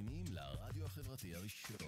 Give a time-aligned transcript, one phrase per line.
[0.00, 1.78] מאזינים לרדיו החברתי הראשון.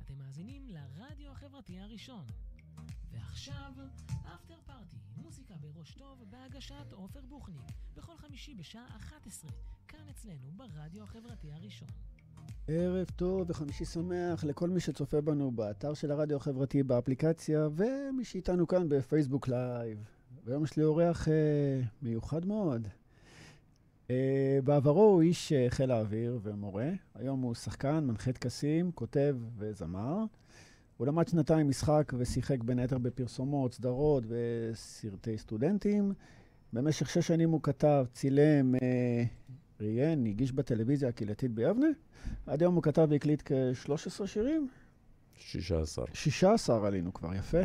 [0.00, 2.26] אתם מאזינים לרדיו החברתי הראשון.
[3.10, 3.72] ועכשיו,
[4.34, 7.64] אפטר פארטי, מוזיקה בראש טוב בהגשת עופר בוכניק,
[7.94, 9.50] בכל חמישי בשעה 11,
[9.88, 12.03] כאן אצלנו ברדיו החברתי הראשון.
[12.68, 18.66] ערב טוב וחמישי שמח לכל מי שצופה בנו באתר של הרדיו החברתי באפליקציה, ומי שאיתנו
[18.66, 19.98] כאן בפייסבוק live.
[20.44, 22.88] והיום יש לי אורח אה, מיוחד מאוד.
[24.10, 30.24] אה, בעברו הוא איש אה, חיל האוויר ומורה, היום הוא שחקן, מנחה טקסים, כותב וזמר.
[30.96, 36.12] הוא למד שנתיים משחק ושיחק בין היתר בפרסומות, סדרות וסרטי סטודנטים.
[36.72, 39.24] במשך שש שנים הוא כתב, צילם, אה,
[39.84, 41.86] ראיין, הגיש בטלוויזיה הקהילתית ביבנה.
[42.46, 44.68] עד היום הוא כתב והקליט כ-13 שירים.
[45.36, 46.04] 16.
[46.12, 47.58] 16 עלינו כבר, יפה.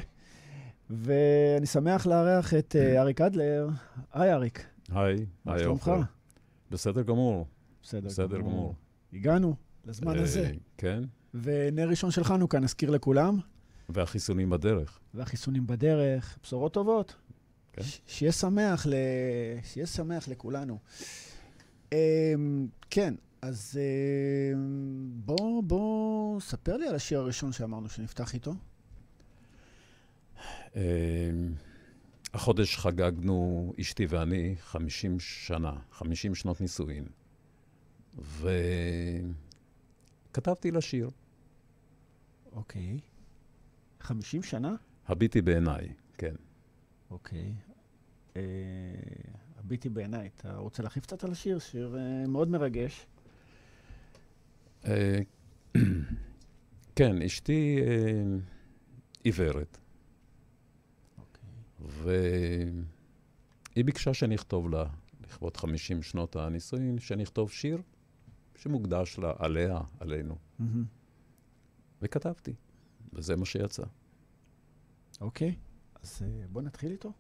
[0.89, 3.67] ואני שמח לארח את אה, אריק אדלר.
[4.13, 4.65] היי, אריק.
[4.91, 5.63] היי, היי?
[5.63, 5.99] עופר.
[6.71, 7.45] בסדר גמור.
[7.83, 8.75] בסדר, בסדר גמור.
[9.13, 10.51] הגענו לזמן אה, הזה.
[10.77, 13.37] כן, ונר ראשון של חנוכה, נזכיר לכולם.
[13.89, 14.99] והחיסונים בדרך.
[15.13, 17.15] והחיסונים בדרך, בשורות טובות.
[17.73, 17.83] כן.
[17.83, 18.93] ש- שיהיה שמח, ל...
[19.63, 20.77] שיהיה שמח לכולנו.
[21.89, 21.95] Um,
[22.89, 23.79] כן, אז
[24.53, 24.57] um,
[25.25, 28.53] בוא, בוא, ספר לי על השיר הראשון שאמרנו שנפתח איתו.
[30.75, 30.81] אה,
[32.33, 37.05] החודש חגגנו, אשתי ואני, 50 שנה, 50 שנות נישואין.
[40.31, 41.09] וכתבתי לה שיר,
[42.51, 42.99] אוקיי.
[43.99, 44.75] 50 שנה?
[45.07, 46.35] הביטי בעיניי, כן.
[47.11, 47.53] אוקיי.
[48.37, 48.41] אה,
[49.69, 50.29] הביטי בעיניי.
[50.37, 51.59] אתה רוצה להרחיב קצת על השיר?
[51.59, 53.07] שיר אה, מאוד מרגש.
[54.85, 55.19] אה,
[56.95, 58.23] כן, אשתי אה,
[59.23, 59.77] עיוורת,
[61.17, 61.49] אוקיי.
[63.71, 64.85] והיא ביקשה שנכתוב לה,
[65.23, 67.81] לכבוד 50 שנות הנישואין, שנכתוב שיר
[68.55, 70.37] שמוקדש לה, עליה, עלינו.
[72.01, 72.53] וכתבתי,
[73.13, 73.83] וזה מה שיצא.
[75.21, 75.55] אוקיי.
[76.01, 76.21] אז
[76.51, 77.13] בוא נתחיל איתו.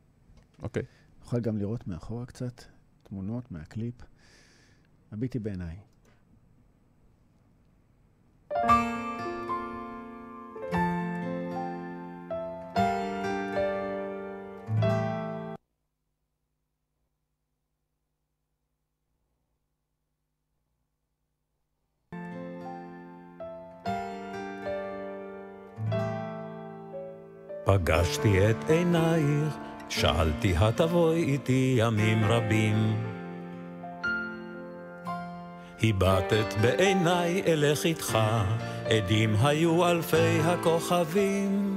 [0.61, 0.83] אוקיי.
[1.29, 2.63] נוכל גם לראות מאחורה קצת
[3.03, 3.95] תמונות מהקליפ.
[5.11, 5.75] הביטי בעיניי.
[27.65, 32.95] פגשתי את עינייך, שאלתי התבואי איתי ימים רבים.
[35.83, 38.17] הבטת בעיניי אלך איתך,
[38.85, 41.75] עדים היו אלפי הכוכבים.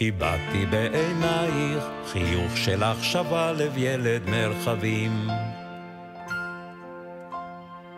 [0.00, 5.28] הבטתי בעינייך, חיוך שלך שווה לב ילד מרחבים.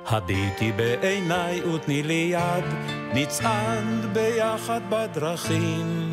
[0.07, 2.65] הביטי בעיניי ותני לי יד,
[3.15, 6.09] נצעד ביחד בדרכים.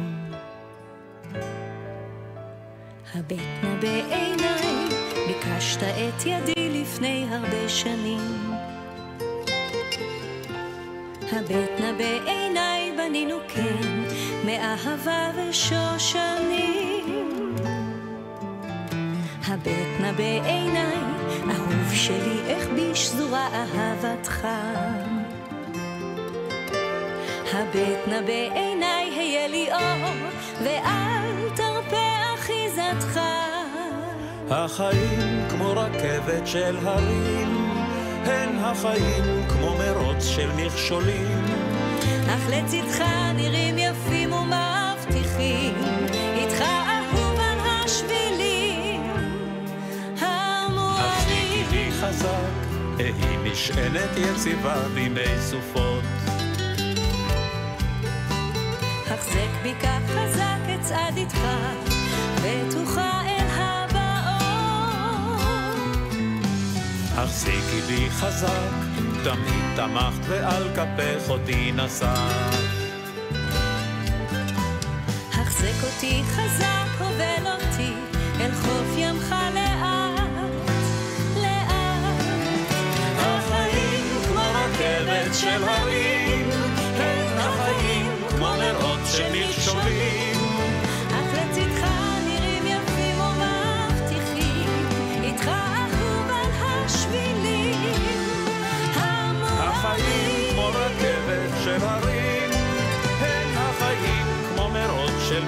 [3.18, 4.88] הבט נא בעיניי,
[5.28, 8.52] ביקשת את ידי לפני הרבה שנים.
[11.32, 14.04] הבט נא בעיניי, בנינו כן,
[14.46, 17.06] מאהבה ושושנים.
[19.48, 20.98] הבט נא בעיניי,
[21.50, 24.48] אהוב שלי, איך בי שזורה אהבתך.
[27.54, 30.12] הבט נא בעיניי, היה לי אור,
[30.64, 33.20] ואל תרפה אחיזתך.
[34.50, 37.72] החיים כמו רכבת של הרים,
[38.26, 41.46] הן החיים כמו מרוץ של מכשולים.
[42.28, 45.76] אך לצדך נראים יפים ומבטיחים,
[46.14, 49.02] איתך אהוב על השבילים
[50.22, 51.66] החזיקי המוארים.
[51.70, 52.68] בי חזק,
[53.00, 56.04] אהי משענת יציבה בימי סופות.
[59.06, 61.38] החזק בי כך חזק אצעד איתך,
[62.44, 64.28] בטוחה אל הבאות.
[67.16, 68.72] החזיקי בי חזק,
[69.24, 72.08] תמיד תמכת ועל כפך אותי נשאת.
[75.34, 77.94] החזק אותי חזק, הובל אותי
[78.40, 80.22] אל חוף ימך לאט,
[81.36, 82.26] לאט.
[83.18, 86.50] החיים כמו רכבת של הרים,
[86.98, 89.36] הן החיים כמו מרוץ של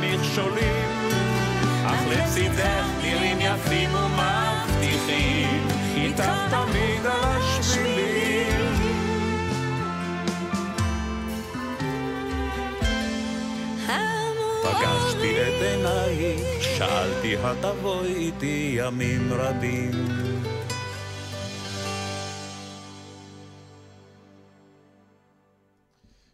[0.02, 0.90] מכשולים,
[1.86, 8.30] אך לצידך נראים יפים ומבטיחים, איתך תמיד על השבילים.
[14.64, 19.92] פגשתי את עינייך, שאלתי התבואי איתי ימים רבים.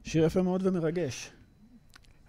[0.03, 1.29] שיר יפה מאוד ומרגש.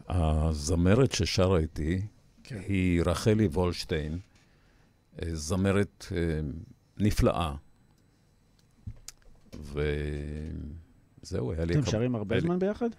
[0.08, 2.06] הזמרת ששרה איתי
[2.42, 2.60] כן.
[2.68, 4.18] היא רחלי וולשטיין,
[5.22, 6.40] אה, זמרת אה,
[6.98, 7.54] נפלאה.
[9.54, 11.74] וזהו, היה לי...
[11.74, 12.90] אתם שרים הרבה היה זמן ביחד?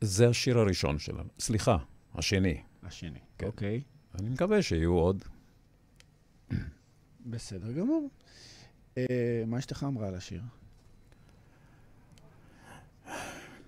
[0.00, 1.28] זה השיר הראשון שלנו.
[1.38, 1.76] סליחה,
[2.14, 2.62] השני.
[2.82, 3.18] השני.
[3.38, 3.46] כן.
[3.46, 3.82] אוקיי,
[4.14, 5.24] אני מקווה שיהיו עוד.
[7.26, 8.10] בסדר גמור.
[8.98, 10.42] אה, מה אשתך אמרה על השיר?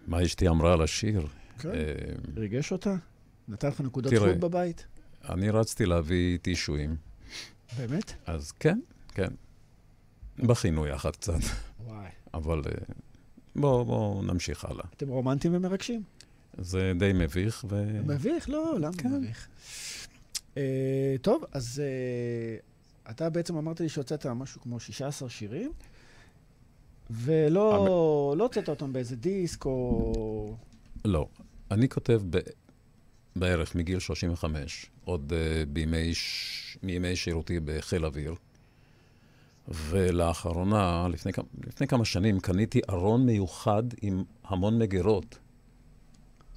[0.07, 1.27] מה אשתי אמרה על השיר?
[1.63, 1.69] כן.
[1.69, 1.85] אה,
[2.37, 2.95] ריגש אותה?
[3.49, 4.29] נתן לך נקודות תראה.
[4.29, 4.87] זכות בבית?
[5.29, 6.97] אני רצתי להביא טישואים,
[7.79, 8.13] באמת?
[8.27, 9.29] אז כן, כן.
[10.39, 11.41] בכינו יחד קצת,
[11.87, 12.09] וואי.
[12.35, 12.95] אבל אה,
[13.57, 14.85] בואו בוא נמשיך הלאה.
[14.97, 16.03] אתם רומנטיים ומרגשים.
[16.59, 18.01] זה די מביך, ו...
[18.07, 18.49] מביך?
[18.49, 19.13] לא, למה כן.
[19.13, 19.49] מביך?
[20.57, 22.57] אה, טוב, אז אה,
[23.11, 25.73] אתה בעצם אמרת לי שהוצאת משהו כמו 16 שירים,
[27.11, 30.57] ולא לא הוצאת אותם באיזה דיסק או...
[31.05, 31.29] לא.
[31.73, 32.39] אני כותב ב...
[33.37, 36.79] בערך מגיל 35, עוד uh, בימי, ש...
[36.83, 38.35] מימי שירותי בחיל אוויר.
[39.69, 45.39] ולאחרונה, לפני, כמה- לפני כמה שנים, קניתי ארון מיוחד עם המון מגירות,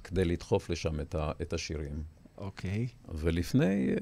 [0.04, 1.32] כדי לדחוף לשם את, ה...
[1.42, 2.02] את השירים.
[2.38, 2.86] אוקיי.
[3.08, 3.98] ולפני uh,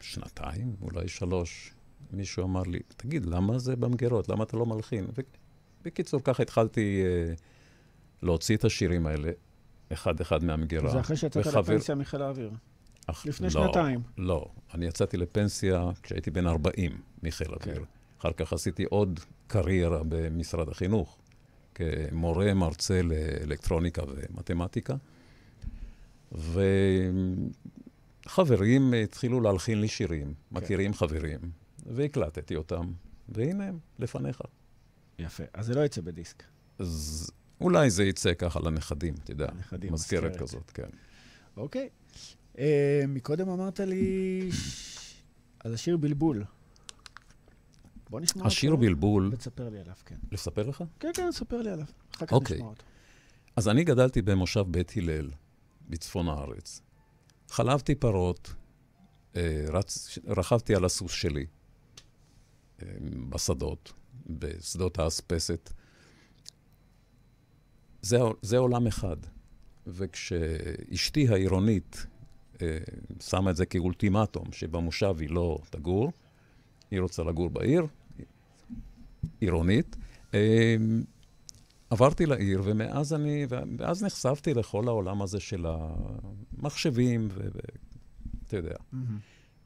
[0.00, 1.74] שנתיים, אולי שלוש,
[2.12, 4.28] מישהו אמר לי, תגיד, למה זה במגירות?
[4.28, 5.06] למה אתה לא מלחין?
[5.82, 7.02] ובקיצור, ככה התחלתי
[7.36, 7.40] uh,
[8.24, 9.30] להוציא את השירים האלה,
[9.92, 10.90] אחד-אחד מהמגירה.
[10.90, 12.50] זה אחרי שיצאת וחבר- לפנסיה מחיל האוויר.
[13.06, 14.00] אך, לפני לא, שנתיים.
[14.18, 17.74] לא, אני יצאתי לפנסיה כשהייתי בן 40 מחיל אוויר.
[17.76, 17.82] כן.
[18.20, 21.18] אחר כך עשיתי עוד קריירה במשרד החינוך,
[21.74, 24.94] כמורה, מרצה לאלקטרוניקה ומתמטיקה.
[28.26, 30.56] וחברים התחילו להלחין לי שירים, כן.
[30.56, 31.38] מכירים חברים,
[31.86, 32.92] והקלטתי אותם,
[33.28, 34.40] והנה הם, לפניך.
[35.18, 35.44] יפה.
[35.54, 36.42] אז זה לא יצא בדיסק.
[36.78, 37.30] אז
[37.64, 40.42] אולי זה יצא ככה לנכדים, אתה יודע, לנכדים, מזכרת מזכרת.
[40.42, 40.88] כזאת, כן.
[41.56, 41.88] אוקיי.
[42.58, 44.48] אה, מקודם אמרת לי
[45.60, 46.44] על השיר בלבול.
[48.10, 48.46] בוא נשמע אותו.
[48.48, 50.16] השיר בלבול, ותספר לי עליו, כן.
[50.32, 50.84] לספר לך?
[51.00, 51.86] כן, כן, ספר לי עליו.
[52.16, 52.56] אחר כך אוקיי.
[52.56, 52.84] נשמע אותו.
[53.56, 55.30] אז אני גדלתי במושב בית הלל,
[55.88, 56.80] בצפון הארץ.
[57.48, 58.54] חלבתי פרות,
[59.36, 60.18] אה, רצ...
[60.26, 61.46] רכבתי על הסוס שלי
[62.82, 62.86] אה,
[63.30, 63.92] בשדות,
[64.26, 65.70] בשדות האספסת.
[68.04, 69.16] זה, זה עולם אחד.
[69.86, 72.06] וכשאשתי העירונית
[72.62, 72.78] אה,
[73.20, 76.12] שמה את זה כאולטימטום, שבמושב היא לא תגור,
[76.90, 77.86] היא רוצה לגור בעיר,
[79.40, 79.96] עירונית,
[80.34, 80.76] אה,
[81.90, 83.46] עברתי לעיר, ומאז אני,
[83.78, 89.18] ואז נחשפתי לכל העולם הזה של המחשבים, ואתה יודע, מהמם.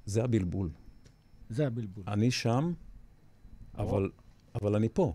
[0.06, 0.70] זה הבלבול.
[1.48, 2.04] זה הבלבול.
[2.08, 2.72] אני שם,
[3.78, 4.10] אבל,
[4.54, 5.12] אבל אני פה,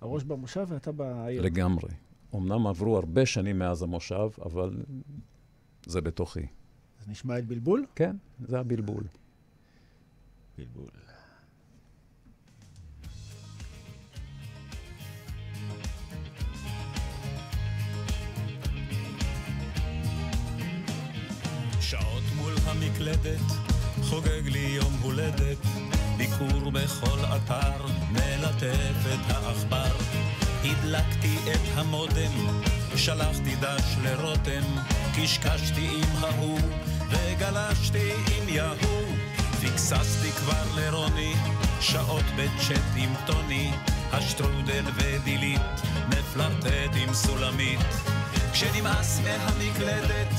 [0.00, 1.42] הראש במושב ואתה בעיר.
[1.42, 1.90] לגמרי.
[2.34, 4.82] אמנם עברו הרבה שנים מאז המושב, אבל
[5.86, 6.46] זה בתוכי.
[7.00, 7.86] אז נשמע את בלבול?
[7.94, 9.04] כן, זה הבלבול.
[10.58, 10.90] בלבול.
[21.80, 23.40] שעות מול המקלדת,
[24.02, 25.58] חוגג לי יום הולדת,
[26.16, 30.19] ביקור בכל אתר, מלטף את העכבר.
[30.64, 32.60] הדלקתי את המודם,
[32.96, 34.62] שלחתי דש לרותם,
[35.16, 36.60] קשקשתי עם ההוא,
[37.10, 39.16] וגלשתי עם יהוא.
[39.60, 41.34] פיקססתי כבר לרוני,
[41.80, 43.70] שעות בצ'אט עם טוני,
[44.12, 45.60] השטרודל ודילית,
[46.08, 47.80] מפלרטט עם סולמית.
[48.52, 50.34] כשנמאס מהמקלדת,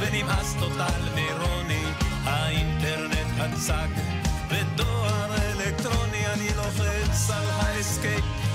[0.00, 1.84] ונמאס טוטל מרוני,
[2.24, 3.88] האינטרנט הצג,
[4.48, 8.45] ודואר אלקטרוני, אני לוחץ על ה escape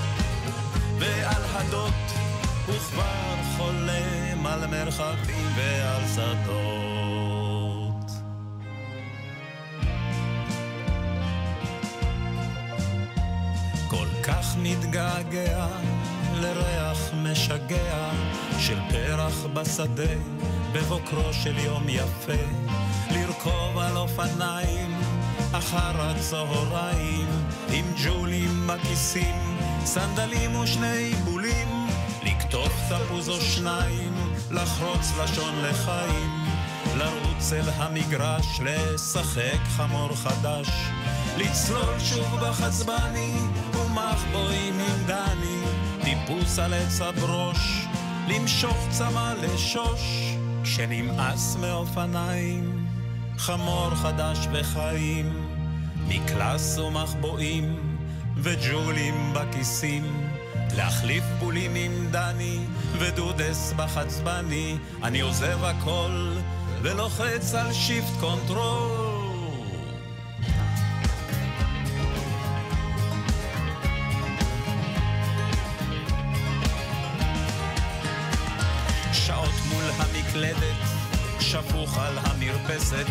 [1.02, 2.12] ועל הדות,
[2.68, 8.10] וכבר חולם על מרחבים ועל שדות.
[13.88, 15.66] כל כך מתגעגע
[16.34, 18.10] לריח משגע
[18.58, 20.14] של פרח בשדה
[20.72, 22.42] בבוקרו של יום יפה
[23.10, 25.00] לרכוב על אופניים
[25.52, 27.28] אחר הצהריים
[27.72, 29.51] עם ג'ולים בכיסים
[29.86, 31.86] סנדלים ושני בולים
[32.22, 34.14] לקטוף תפוז או שניים
[34.50, 36.42] לחרוץ לשון לחיים
[36.96, 40.68] לרוץ אל המגרש, לשחק חמור חדש,
[41.36, 43.34] לצלול שוב בחצבני,
[43.74, 45.62] ומחבואים עם דני,
[46.02, 47.86] טיפוס על עץ הברוש,
[48.28, 52.86] למשוך צמא לשוש, כשנמאס מאופניים,
[53.38, 55.48] חמור חדש וחיים,
[56.08, 57.91] מקלס ומחבואים,
[58.36, 60.32] וג'ולים בכיסים.
[60.76, 62.58] להחליף בולים עם דני
[62.98, 66.32] ודודס בחצבני, אני עוזב הכל
[66.82, 69.12] ולוחץ על שיפט קונטרול.
[79.12, 80.82] שעות מול המקלדת,
[81.40, 83.06] שפוך על המרפסת,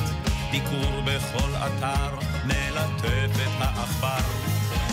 [0.52, 4.41] ביקור בכל אתר, מלטף את העכבר.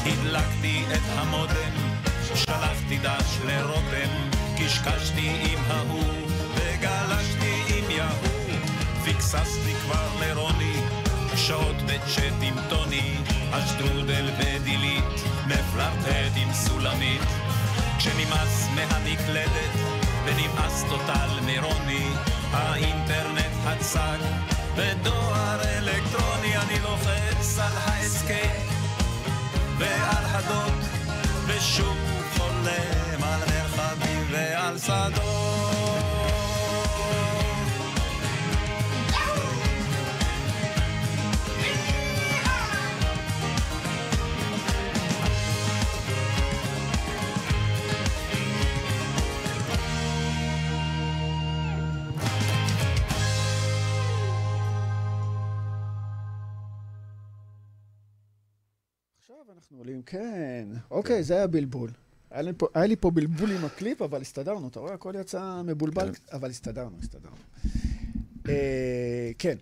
[0.07, 1.73] הדלקתי את המודם,
[2.35, 4.11] שלחתי דש לרותם,
[4.59, 6.15] קשקשתי עם ההוא,
[6.55, 8.39] וגלשתי עם יהוא.
[9.05, 10.77] פיקססתי כבר לרוני,
[11.37, 13.15] שעות בצ'אט עם טוני,
[13.51, 15.05] אשטרודל ודילית,
[15.47, 17.23] מפלרטט עם סולמית.
[17.99, 19.75] כשנמאס מהמקלדת,
[20.25, 22.11] ונמאס טוטל מרוני,
[22.53, 24.19] האינטרנט הצג,
[24.77, 28.68] בדואר אלקטרוני אני לוחץ על האסקייפ
[29.79, 30.73] ועל הדוד,
[31.47, 31.97] ושוב
[32.37, 35.68] חולם על מרחבים ועל שדות.
[59.69, 60.69] אנחנו עולים, כן.
[60.91, 61.91] אוקיי, זה היה בלבול.
[62.31, 64.69] היה לי, פה, היה לי פה בלבול עם הקליפ, אבל הסתדרנו.
[64.69, 66.37] אתה רואה, הכל יצא מבולבל, כן.
[66.37, 67.37] אבל הסתדרנו, הסתדרנו.
[68.49, 69.57] אה, כן.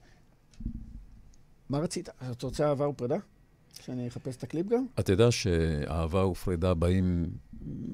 [1.69, 2.09] מה רצית?
[2.09, 3.17] אתה רוצה אהבה ופרידה?
[3.73, 4.87] שאני אחפש את הקליפ גם?
[5.01, 7.31] אתה יודע שאהבה ופרידה באים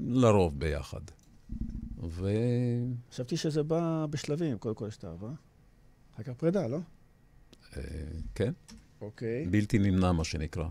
[0.07, 1.01] לרוב ביחד.
[2.03, 2.29] ו...
[3.11, 4.57] חשבתי שזה בא בשלבים.
[4.57, 5.29] קודם כל יש את האהבה.
[6.15, 6.79] אחר כך פרידה, לא?
[7.77, 7.81] אה,
[8.35, 8.53] כן,
[9.01, 9.45] אוקיי.
[9.45, 10.67] בלתי נמנע, מה שנקרא.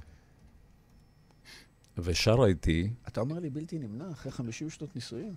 [1.98, 5.34] ושרה איתי, אתה אומר לי בלתי נמנע אחרי 50 שנות נישואים?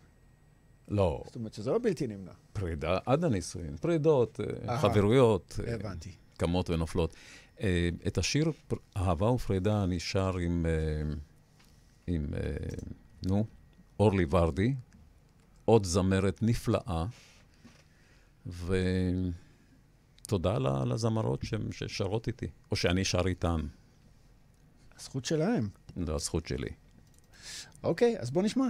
[0.87, 2.31] לא, זאת אומרת שזה לא בלתי נמנע.
[2.53, 4.79] פרידה עד הנישואין, פרידות, אה.
[4.79, 6.11] חברויות, אה, הבנתי.
[6.37, 7.15] קמות ונופלות.
[7.61, 8.51] אה, את השיר
[8.97, 11.01] אהבה ופרידה אני שר עם, אה,
[12.07, 12.27] עם
[13.27, 13.45] נו,
[13.99, 14.73] אורלי ורדי,
[15.65, 17.05] עוד זמרת נפלאה,
[20.25, 23.61] ותודה לזמרות ששרות איתי, או שאני שר איתן,
[24.99, 25.69] הזכות שלהם.
[26.03, 26.69] זו הזכות שלי.
[27.83, 28.67] אוקיי, אז בוא נשמע.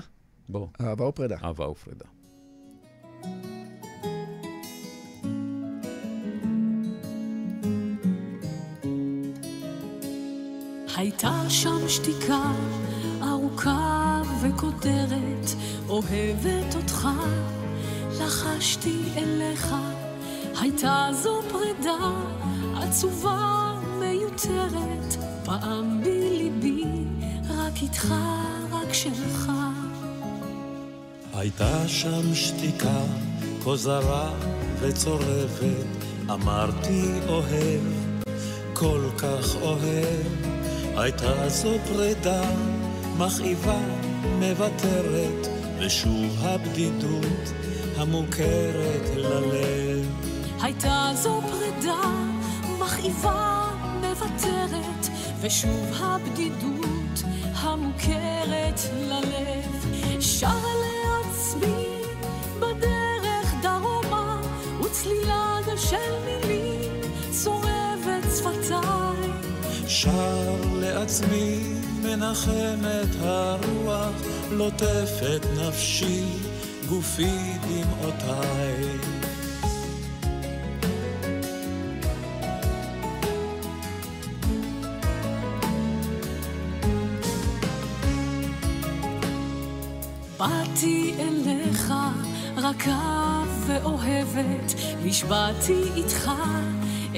[0.49, 1.37] בוא, אהבה ופרידה.
[1.43, 2.05] אהבה ופרידה.
[10.97, 12.51] הייתה שם שתיקה
[13.23, 15.49] ארוכה וכותרת,
[15.89, 17.07] אוהבת אותך,
[18.19, 19.75] לחשתי אליך.
[20.61, 22.11] הייתה זו פרידה
[22.75, 25.15] עצובה מיותרת,
[25.45, 26.24] פעם בליבי,
[27.75, 28.13] רק איתך,
[28.71, 29.51] רק שלך.
[31.33, 33.01] הייתה שם שתיקה,
[33.63, 34.31] כה זרה
[34.79, 37.81] וצורבת, אמרתי אוהב,
[38.73, 40.25] כל כך אוהב.
[40.97, 42.43] הייתה זו פרידה,
[43.17, 43.79] מכאיבה,
[44.39, 45.47] מוותרת,
[45.79, 47.53] ושוב הבדידות
[47.97, 50.05] המוכרת ללב.
[50.61, 52.01] הייתה זו פרידה
[52.79, 53.69] מכאיבה,
[54.01, 55.07] מוותרת,
[55.41, 56.94] ושוב הבדידות
[57.55, 59.85] המוכרת ללב.
[60.19, 60.47] שר
[60.81, 61.87] לעצמי
[62.59, 64.41] בדרך דרומה,
[64.79, 65.45] וצלילה
[65.77, 65.95] של
[66.25, 66.91] מילים
[67.31, 69.29] צורבת שפתיי.
[69.87, 74.13] שר לעצמי, מנחמת הרוח,
[74.51, 76.23] לוטפת נפשי,
[76.89, 79.14] גופי דמעותיי.
[90.37, 91.93] באתי אליך
[92.57, 94.73] רכה ואוהבת,
[95.03, 96.31] נשבעתי איתך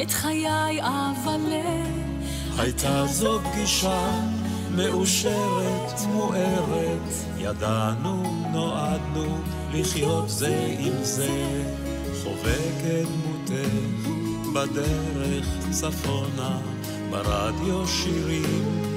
[0.01, 1.85] את חיי אבלה.
[2.57, 4.09] הייתה זו פגישה
[4.75, 9.37] מאושרת, מוארת, ידענו, נועדנו
[9.73, 11.63] לחיות זה עם זה.
[12.23, 14.09] חובקת דמותך
[14.53, 16.59] בדרך צפונה,
[17.09, 18.91] ברדיו שירים,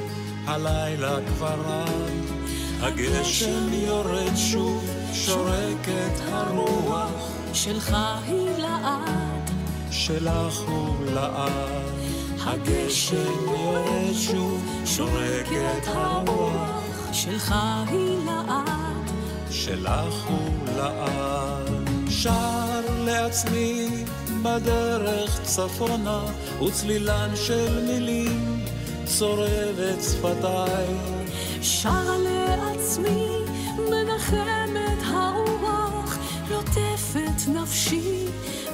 [0.47, 2.40] הלילה כבר רב.
[2.83, 7.11] הגשם יורד שוב, שורקת הרוח,
[7.53, 7.97] שלך
[8.27, 9.51] היא לעד.
[9.91, 11.91] שלך הוא לעד.
[12.45, 16.83] הגשם יורד שוב, שורקת הרוח,
[17.13, 17.55] שלך
[17.91, 19.11] היא לעד,
[19.51, 21.91] שלך הוא לעד.
[22.09, 24.05] שר לעצמי
[24.43, 26.23] בדרך צפונה,
[26.67, 28.65] וצלילן של מילים
[29.05, 30.87] צורב את שפתיי.
[31.63, 32.40] שרה לעצמי,
[32.99, 36.19] מנחמת הרוח,
[36.51, 38.27] לוטפת נפשי,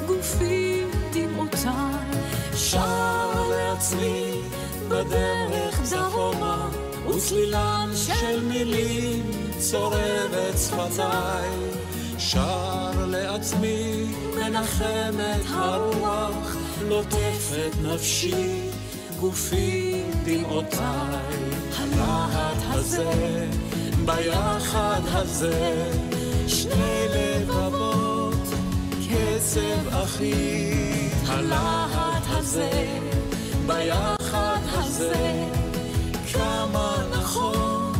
[0.06, 2.20] גופי דמעותיי.
[2.54, 4.40] שר לעצמי
[4.88, 6.68] בדרך צפונה,
[7.08, 11.50] וצלילן של מילים צורב את שפתיי.
[12.18, 16.56] שר לעצמי, מנחמת הרוח,
[16.88, 18.60] לוטפת נפשי,
[19.20, 21.36] גופי דמעותיי.
[21.78, 23.46] הלהט הזה,
[24.06, 25.90] ביחד הזה,
[26.46, 28.34] שני לבבות,
[29.08, 30.70] קצב אחי.
[31.26, 32.98] הלהט הזה,
[33.66, 35.44] ביחד הזה,
[36.32, 37.92] כמה נכון,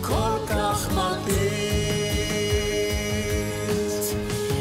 [0.00, 1.32] כל כך מרטיט.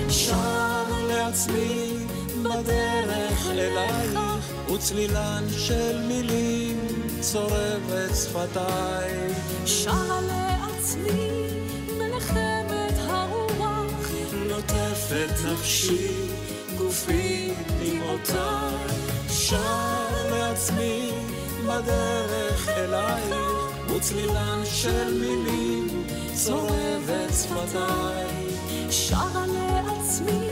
[0.09, 1.93] שר לעצמי
[2.43, 4.19] בדרך אלייך,
[4.73, 6.79] וצלילן של מילים
[7.19, 9.33] צורב את שפתיי.
[9.65, 10.50] שרה לעצמי,
[11.97, 16.07] מנחמת הרוח, לוטפת נפשי,
[16.77, 18.75] גופי דמעותיי.
[19.29, 21.11] שר לעצמי
[21.63, 23.35] בדרך אלייך,
[23.95, 25.87] וצלילן של מילים
[26.33, 28.27] צורב את שפתיי.
[28.89, 30.47] שרה לעצמי,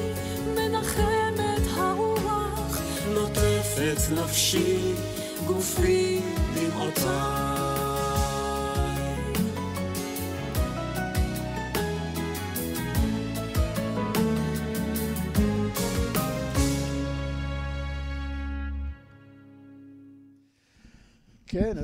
[0.55, 2.77] מנחמת הרוח,
[3.13, 4.93] לוטפת נפשי,
[5.45, 6.21] גופי
[6.53, 7.58] דמעותיי.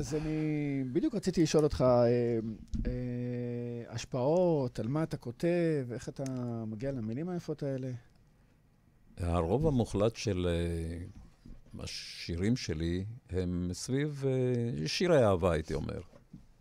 [0.06, 2.06] אז אני בדיוק רציתי לשאול אותך, אה,
[2.86, 2.92] אה,
[3.88, 6.24] השפעות, על מה אתה כותב, איך אתה
[6.66, 7.90] מגיע למילים היפות האלה?
[9.16, 10.48] הרוב המוחלט של
[11.76, 16.00] uh, השירים שלי הם סביב uh, שירי אהבה, הייתי אומר.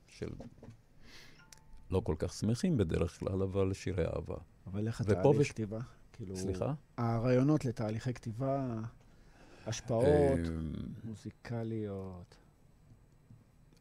[0.08, 0.30] של...
[1.92, 4.38] לא כל כך שמחים בדרך כלל, אבל שירי אהבה.
[4.68, 5.80] אבל איך התהליך וש- כתיבה?
[6.14, 6.74] כאילו, סליחה?
[6.98, 8.80] הרעיונות לתהליכי כתיבה,
[9.66, 10.36] השפעות, אה,
[11.04, 12.45] מוזיקליות.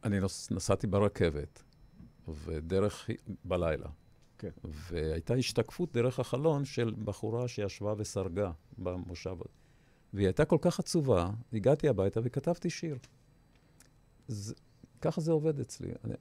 [0.05, 1.63] אני נוס, נסעתי ברכבת,
[2.27, 3.09] ודרך,
[3.43, 3.89] בלילה.
[4.37, 4.49] כן.
[4.63, 9.35] והייתה השתקפות דרך החלון של בחורה שישבה וסרגה במושב.
[10.13, 12.97] והיא הייתה כל כך עצובה, הגעתי הביתה וכתבתי שיר.
[14.27, 14.53] זה,
[15.01, 15.91] ככה זה עובד אצלי.
[16.03, 16.13] אני,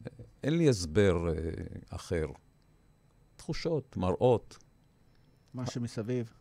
[0.43, 1.35] אין לי הסבר אה,
[1.89, 2.27] אחר.
[3.37, 4.59] תחושות, מראות,
[5.55, 6.33] מה שמסביב.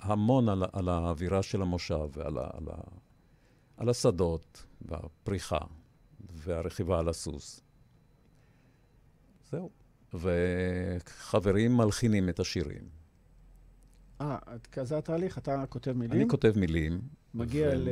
[0.00, 2.78] המון על, על האווירה של המושב ועל על ה,
[3.76, 5.58] על השדות והפריחה
[6.32, 7.60] והרכיבה על הסוס.
[9.50, 9.70] זהו.
[10.14, 12.88] וחברים מלחינים את השירים.
[14.20, 14.38] אה,
[14.72, 17.00] כזה התהליך, אתה כותב מילים, אני כותב מילים,
[17.34, 17.88] מגיע ו- ל...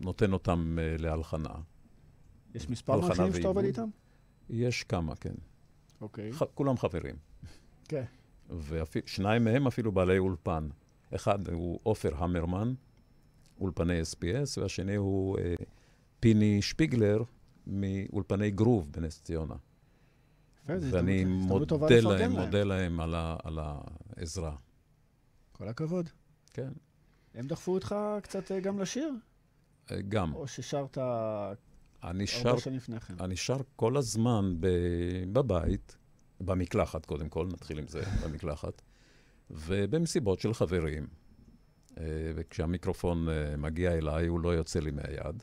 [0.00, 1.54] נותן אותם uh, להלחנה.
[2.54, 3.64] יש מספר מלחינים שאתה עובד.
[3.64, 3.88] איתם?
[4.50, 5.34] יש כמה, כן.
[6.00, 6.32] אוקיי.
[6.32, 7.14] ח- כולם חברים.
[7.88, 8.04] כן.
[8.68, 10.68] ושניים מהם אפילו בעלי אולפן.
[11.14, 12.74] אחד הוא עופר המרמן,
[13.60, 15.54] אולפני SPS, והשני הוא אה,
[16.24, 17.22] פיני שפיגלר
[17.66, 19.54] מאולפני גרוב בנס ציונה.
[20.66, 24.56] ואני מודה להם, מודה להם על, ה, על העזרה.
[25.52, 26.08] כל הכבוד.
[26.50, 26.68] כן,
[27.34, 29.10] הם דחפו אותך קצת אה, גם לשיר?
[29.90, 30.34] אה, גם.
[30.34, 30.98] או ששרת
[32.04, 33.14] אני שר, הרבה שנים לפני כן?
[33.20, 34.68] אני שר כל הזמן ב,
[35.32, 35.96] בבית,
[36.40, 38.82] במקלחת קודם כל, נתחיל עם זה, במקלחת,
[39.50, 41.06] ובמסיבות של חברים.
[41.98, 43.26] אה, וכשהמיקרופון
[43.58, 45.42] מגיע אליי, הוא לא יוצא לי מהיד.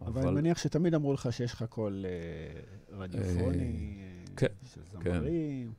[0.00, 2.60] אבל אני מניח שתמיד אמרו לך שיש לך קול אה,
[2.96, 5.72] רדיופוני, אה, כן, של זמרים,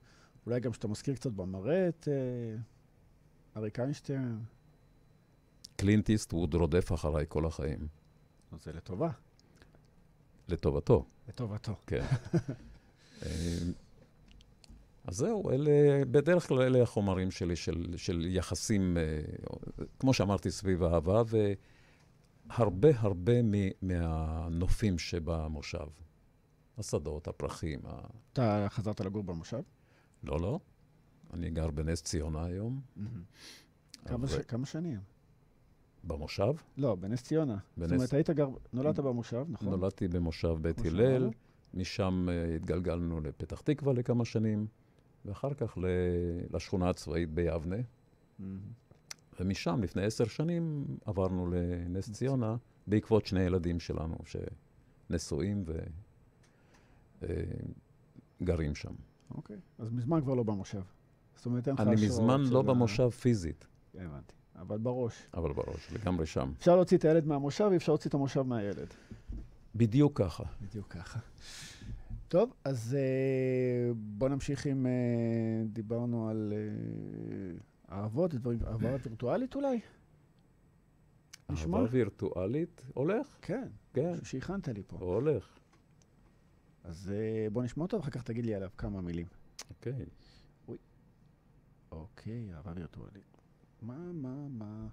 [0.46, 2.58] אולי גם שאתה מזכיר קצת במראה את אה,
[3.58, 4.40] אריק איינשטיין,
[5.76, 7.88] קלינט איסטווד רודף אחריי כל החיים,
[8.64, 9.10] זה לטובה,
[10.48, 11.76] לטובתו, לטובתו.
[11.88, 12.06] כן.
[13.24, 13.30] אה,
[15.04, 19.22] אז זהו, אלה, בדרך כלל אלה החומרים שלי של, של יחסים, אה,
[20.00, 21.38] כמו שאמרתי, סביב אהבה, והרבה
[22.50, 25.88] הרבה מ- מהנופים שבמושב.
[26.78, 28.02] השדות, הפרחים, ה...
[28.34, 29.62] אתה חזרת לגור במושב?
[30.24, 30.60] לא, לא.
[31.34, 32.82] אני גר בנס ציונה היום.
[34.06, 35.00] כמה ש- כמה שנים?
[36.04, 36.54] במושב.
[36.78, 37.54] לא, בנס ציונה.
[37.78, 39.70] זאת בנס- אומרת, היית גר, נולדת במושב, נכון?
[39.70, 41.30] נולדתי במושב בית הלל.
[41.74, 44.68] משם אה, התגלגלנו לפתח תקווה לכמה שנים,
[45.26, 45.86] ואחר כך ל-
[46.56, 47.76] לשכונה הצבאית ביבנה.
[49.40, 52.56] ומשם, לפני עשר שנים, עברנו לנס ציונה,
[52.88, 54.18] בעקבות שני ילדים שלנו
[55.10, 55.64] שנשואים
[58.42, 58.94] וגרים שם.
[59.36, 59.58] אוקיי.
[59.78, 60.82] אז מזמן כבר לא במושב.
[61.36, 64.34] זאת אומרת, אין לך אני מזמן לא במושב פיזית, הבנתי.
[64.56, 65.28] אבל בראש.
[65.34, 66.52] אבל בראש, לגמרי שם.
[66.58, 68.88] אפשר להוציא את הילד מהמושב, אפשר להוציא את המושב מהילד.
[69.76, 70.44] בדיוק ככה.
[70.62, 71.20] בדיוק ככה.
[72.28, 74.86] טוב, אז אה, בוא נמשיך עם...
[74.86, 74.92] אה,
[75.66, 77.58] דיברנו על אה,
[77.92, 79.80] אהבות, דברים, אהבה וירטואלית אולי?
[81.50, 81.78] נשמע?
[81.78, 84.98] אהבה וירטואלית, הולך, כן, כן, שהכנת לי פה.
[84.98, 85.60] הולך.
[86.84, 89.28] אז אה, בוא נשמע אותו, ואחר כך תגיד לי עליו כמה מילים.
[89.70, 90.06] אוקיי.
[91.92, 93.38] אוקיי, אהבה וירטואלית.
[93.82, 94.88] מה, מה, מה?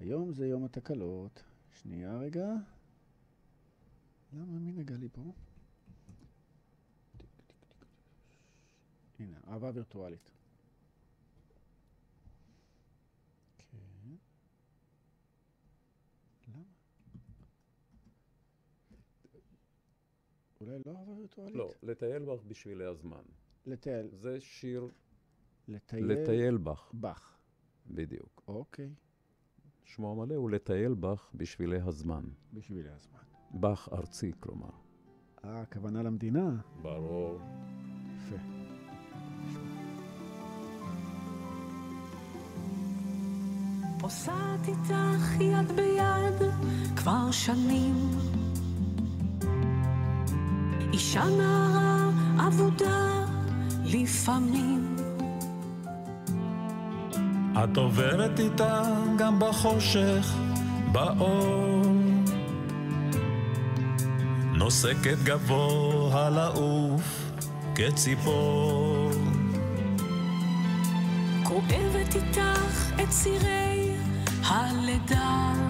[0.00, 1.42] היום זה יום התקלות.
[1.70, 2.46] שנייה רגע.
[4.32, 5.32] למה, מי נגע לי פה?
[9.18, 10.30] הנה, אהבה וירטואלית.
[20.68, 21.56] אולי לא אהבה וירטואלית?
[21.56, 23.22] לא, לטייל בך בשבילי הזמן.
[23.66, 24.08] לטייל.
[24.12, 24.88] זה שיר
[25.68, 26.12] לטייל.
[26.12, 27.38] לטייל בך, בך.
[27.90, 28.42] בדיוק.
[28.48, 28.90] אוקיי,
[29.84, 32.24] שמו המלא הוא לטייל בך בשבילי הזמן.
[32.52, 33.18] בשבילי הזמן.
[33.54, 34.70] בך ארצי, כלומר.
[35.44, 36.56] אה, הכוונה למדינה?
[36.82, 37.40] ברור.
[38.16, 38.36] יפה.
[44.00, 46.50] פוסעת איתך יד ביד
[46.96, 47.94] כבר שנים.
[50.92, 52.10] אישה נערה
[52.46, 53.24] אבודה
[53.84, 54.96] לפעמים.
[57.64, 58.82] את עוברת איתה
[59.18, 60.34] גם בחושך,
[60.92, 61.82] באור.
[64.54, 67.32] נוסקת גבוה לעוף
[67.74, 69.10] כציפור.
[71.44, 73.92] כואבת איתך את צירי
[74.44, 75.67] הלידה.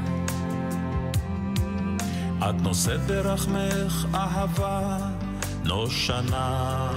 [2.39, 4.99] את נושאת ברחמך אהבה
[5.65, 6.93] נושנה.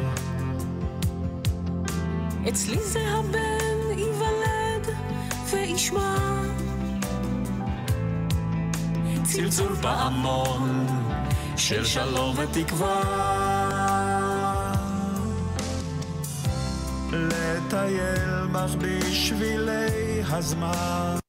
[2.49, 4.95] אצלי זה הבן ייוולד
[5.51, 6.17] וישמע.
[9.23, 10.87] צלצול פעמון
[11.57, 13.01] של שלום ותקווה.
[17.11, 21.20] לטייל בך בשבילי הזמן.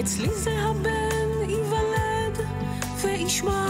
[0.00, 2.48] אצלי זה הבן ייוולד
[3.02, 3.68] וישמע.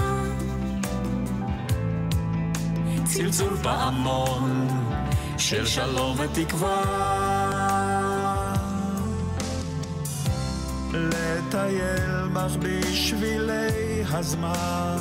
[3.04, 4.68] צלצול פעמון
[5.38, 6.84] של שלום ותקווה.
[10.92, 14.97] לטייל בך בשבילי הזמן.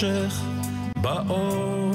[0.00, 0.42] בחושך,
[1.02, 1.92] באור.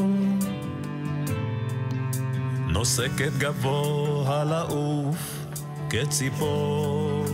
[2.73, 5.45] נוסקת גבוה לעוף
[5.89, 7.25] כציפור.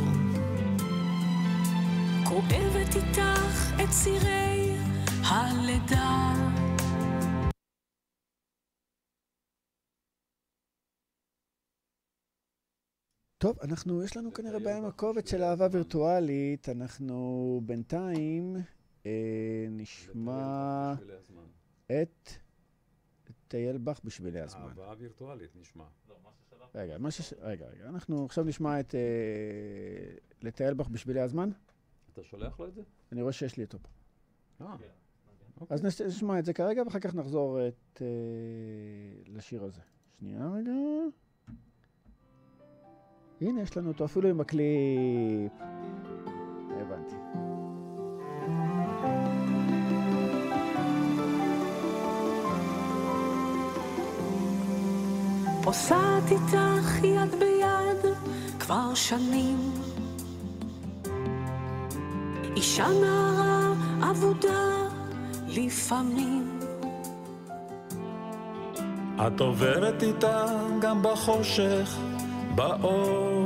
[2.24, 4.76] כואבת איתך את צירי
[5.24, 6.34] הלידה.
[13.38, 16.70] טוב, אנחנו, יש לנו כנראה בעיה עם הקובץ של אהבה וירטואלית.
[16.70, 18.56] אנחנו בינתיים
[19.70, 21.44] נשמע בשבילי הזמן.
[21.86, 22.30] את
[23.48, 24.62] טייל בך בשבילי הזמן.
[24.62, 25.84] אהבה וירטואלית נשמע.
[26.76, 27.34] רגע, מה ש...
[27.40, 27.90] רגע, רגע.
[27.90, 29.00] אנחנו עכשיו נשמע את אה,
[30.42, 31.50] לטייל בך בשבילי הזמן.
[32.14, 32.82] אתה שולח לו את זה?
[33.12, 33.90] אני רואה שיש לי אותו פה.
[34.66, 34.76] אה,
[35.70, 38.08] אז נש- נשמע את זה כרגע, ואחר כך נחזור את, אה,
[39.34, 39.82] לשיר הזה.
[40.20, 40.72] שנייה רגע.
[43.42, 45.52] הנה, יש לנו אותו אפילו עם הקליפ.
[55.64, 58.14] פוסעת איתך יד ביד
[58.60, 59.72] כבר שנים.
[62.56, 63.74] אישה נערה
[64.12, 64.88] אבודה
[65.48, 66.60] לפעמים.
[69.28, 70.46] את עוברת איתה
[70.82, 71.98] גם בחושך,
[72.56, 73.46] באור.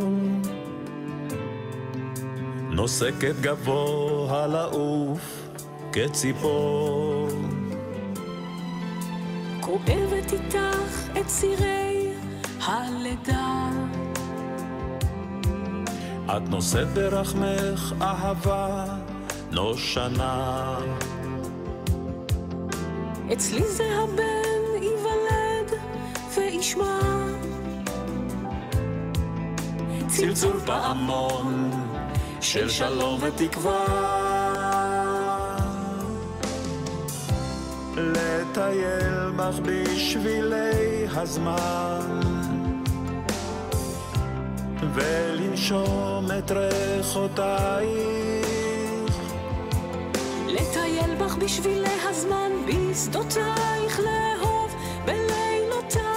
[2.69, 5.47] נוסקת גבוה לעוף
[5.91, 7.27] כציפור.
[9.61, 11.94] כואבת איתך את צירי
[12.65, 13.69] הלידה.
[16.25, 18.85] את נושאת ברחמך אהבה
[19.51, 20.77] נושנה.
[23.33, 25.79] אצלי זה הבן ייוולד
[26.35, 26.99] וישמע.
[30.07, 31.71] צלצול פעמון
[32.41, 33.85] של שלום ותקווה.
[37.97, 42.24] לטייל בך בשבילי הזמן
[44.95, 47.95] ולנשום את ריחותייך
[50.47, 56.15] לטייל בך בשבילי הזמן, בשדותייך לאהוב בלילותייך.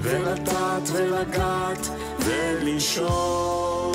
[0.00, 3.94] ולטעת ולגעת ולנשום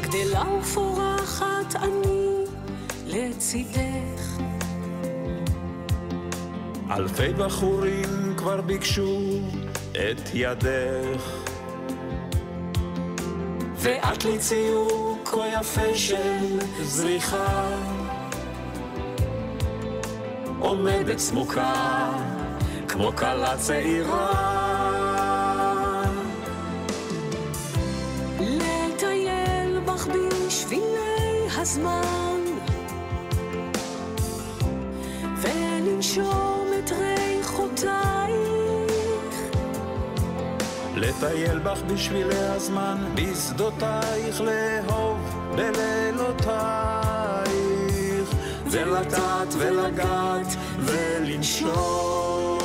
[0.00, 2.17] גדלה ופורחת אני
[3.48, 4.40] לצידך.
[6.90, 9.20] אלפי בחורים כבר ביקשו
[9.92, 11.46] את ידך.
[13.74, 17.68] ואת לי ציור כה יפה של זריחה.
[20.58, 22.12] עומדת סמוקה
[22.88, 24.27] כמו כלה צעירה
[41.08, 45.18] לטייל בך בשבילי הזמן בשדותייך לאהוב
[45.56, 46.98] בלילותייך.
[48.70, 50.46] ולטעת ולגעת
[50.78, 52.58] ולנשום.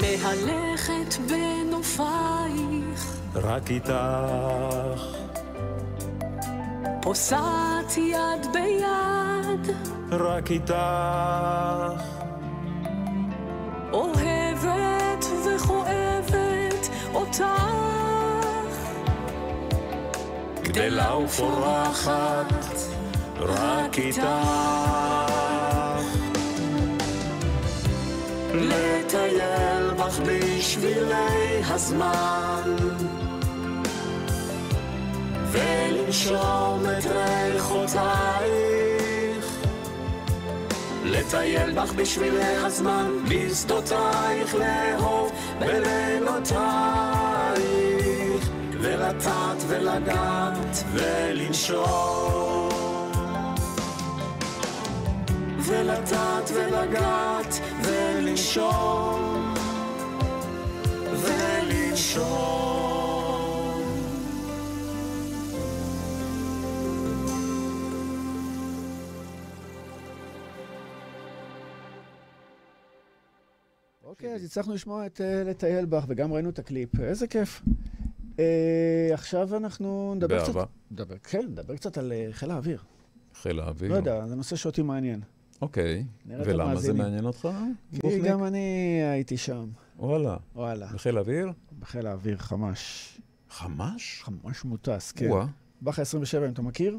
[0.00, 3.16] מהלכת בנופייך.
[3.34, 3.92] רק איתך.
[7.02, 9.17] פוסעת יד ביד
[10.10, 10.74] רק איתך.
[13.92, 17.44] אוהבת וכואבת אותך.
[20.62, 22.52] גדלה ופורחת
[23.38, 24.22] רק איתך.
[28.54, 32.76] לטייל בך בשבילי הזמן.
[35.52, 38.87] ולנשום את ריחותייך
[41.08, 46.58] לטייל בך בשבילי הזמן בשדותייך לאהוב בלילותייך
[48.80, 52.68] ולטעת ולגעת ולנשום.
[55.58, 59.54] ולטעת ולגעת ולנשום.
[61.12, 62.57] ולנשום
[74.18, 77.00] אוקיי, אז הצלחנו לשמוע את אה, לטייל בך, וגם ראינו את הקליפ.
[77.00, 77.62] איזה כיף.
[78.38, 80.54] אה, עכשיו אנחנו נדבר קצת...
[80.54, 80.70] באהבה.
[80.90, 82.82] נדבר, כן, נדבר קצת על אה, חיל האוויר.
[83.34, 83.90] חיל האוויר.
[83.90, 85.20] לא יודע, זה נושא שאותי מעניין.
[85.62, 86.04] אוקיי.
[86.26, 86.92] ולמה זה.
[86.92, 87.48] מעניין אותך?
[88.00, 88.20] כי?
[88.20, 89.68] גם אני הייתי שם.
[89.98, 90.36] וואלה.
[90.54, 91.52] וואלה, בחיל האוויר?
[91.80, 93.12] בחיל האוויר חמש.
[93.50, 94.22] חמש?
[94.24, 95.30] חמש מוטס, כן.
[95.30, 95.46] וואה.
[95.80, 96.98] באחה 27, אם אתה מכיר?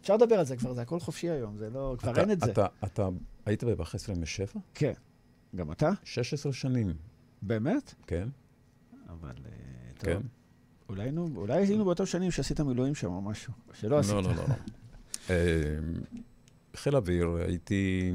[0.00, 1.96] אפשר לדבר על זה כבר, זה הכל חופשי היום, זה לא...
[1.98, 2.52] כבר אין את זה.
[2.84, 3.08] אתה,
[3.46, 4.46] היית בבאח 27?
[4.74, 4.92] כן.
[5.54, 5.90] גם אתה?
[6.04, 6.94] 16 שנים,
[7.42, 7.94] באמת?
[8.06, 8.28] כן?
[9.08, 9.34] אבל...
[9.46, 9.52] אה,
[9.98, 10.08] טוב.
[10.08, 10.20] כן.
[10.88, 14.14] אולי היינו, אולי היינו באותו שנים שעשית מילואים שם או משהו, שלא עשית.
[14.14, 14.44] לא, לא, לא.
[14.48, 14.54] לא.
[16.76, 18.12] חיל האוויר, הייתי...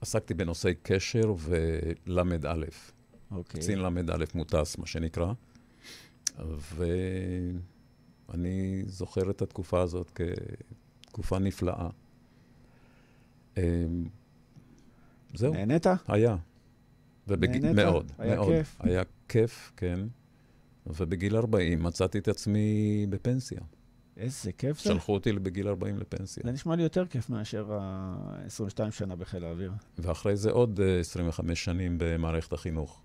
[0.00, 2.54] עסקתי בנושאי קשר ול"א,
[3.30, 3.60] אוקיי.
[3.60, 5.32] קצין ל"א מוטס, מה שנקרא.
[8.28, 10.10] ואני זוכר את התקופה הזאת
[11.04, 11.88] כתקופה נפלאה.
[15.36, 15.86] אה, זהו, נהנית?
[16.08, 16.36] היה.
[17.28, 17.50] ובג...
[17.50, 17.76] נהנית?
[17.76, 18.48] מאוד, היה מאוד.
[18.48, 18.76] כיף?
[18.80, 20.00] היה כיף, כן.
[20.86, 23.60] ובגיל 40 מצאתי את עצמי בפנסיה.
[24.16, 24.84] איזה כיף זה.
[24.84, 26.42] שלחו אותי בגיל 40 לפנסיה.
[26.46, 29.72] זה נשמע לי יותר כיף מאשר ה-22 שנה בחיל האוויר.
[29.98, 33.02] ואחרי זה עוד אה, 25 שנים במערכת החינוך.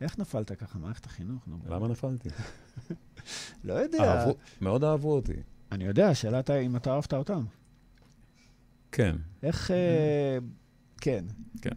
[0.00, 1.42] איך נפלת ככה, מערכת החינוך?
[1.46, 2.28] נו, למה נפלתי?
[3.64, 4.04] לא יודע.
[4.04, 5.36] אהבו, מאוד אהבו אותי.
[5.72, 7.44] אני יודע, השאלה הייתה אם אתה אהבת אותם.
[8.92, 9.70] כן, איך...
[11.08, 11.24] אה, כן.
[11.62, 11.70] כן.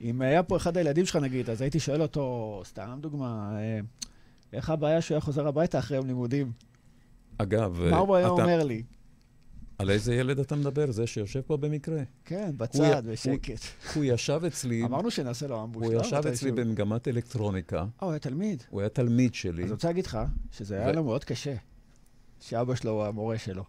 [0.00, 3.80] אם היה פה אחד הילדים שלך, נגיד, אז הייתי שואל אותו, סתם דוגמה, אה,
[4.52, 6.52] איך הבעיה שהוא היה חוזר הביתה אחרי יום לימודים?
[7.38, 8.82] אגב, מה הוא היה אומר לי?
[9.78, 10.90] על איזה ילד אתה מדבר?
[10.90, 12.02] זה שיושב פה במקרה.
[12.24, 13.60] כן, הוא בצד, י- בשקט.
[13.94, 16.00] הוא ישב אצלי, אמרנו שנעשה לו אמבוש, הוא לא?
[16.00, 16.52] ישב אצלי.
[16.52, 18.62] במגמת אלקטרוניקה, אה, הוא היה תלמיד.
[18.70, 19.62] הוא היה תלמיד שלי.
[19.62, 20.18] אז אני רוצה להגיד לך
[20.52, 21.54] שזה היה ו- לו מאוד קשה,
[22.40, 23.64] שאבא שלו הוא המורה שלו.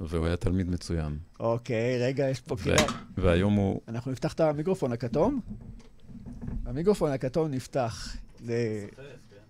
[0.00, 1.18] והוא היה תלמיד מצוין.
[1.40, 2.84] אוקיי, רגע, יש פה ו- קריאה.
[3.16, 3.80] והיום הוא...
[3.88, 5.40] אנחנו נפתח את המיקרופון הכתום?
[6.66, 8.16] המיקרופון הכתום נפתח.
[8.38, 8.86] זה...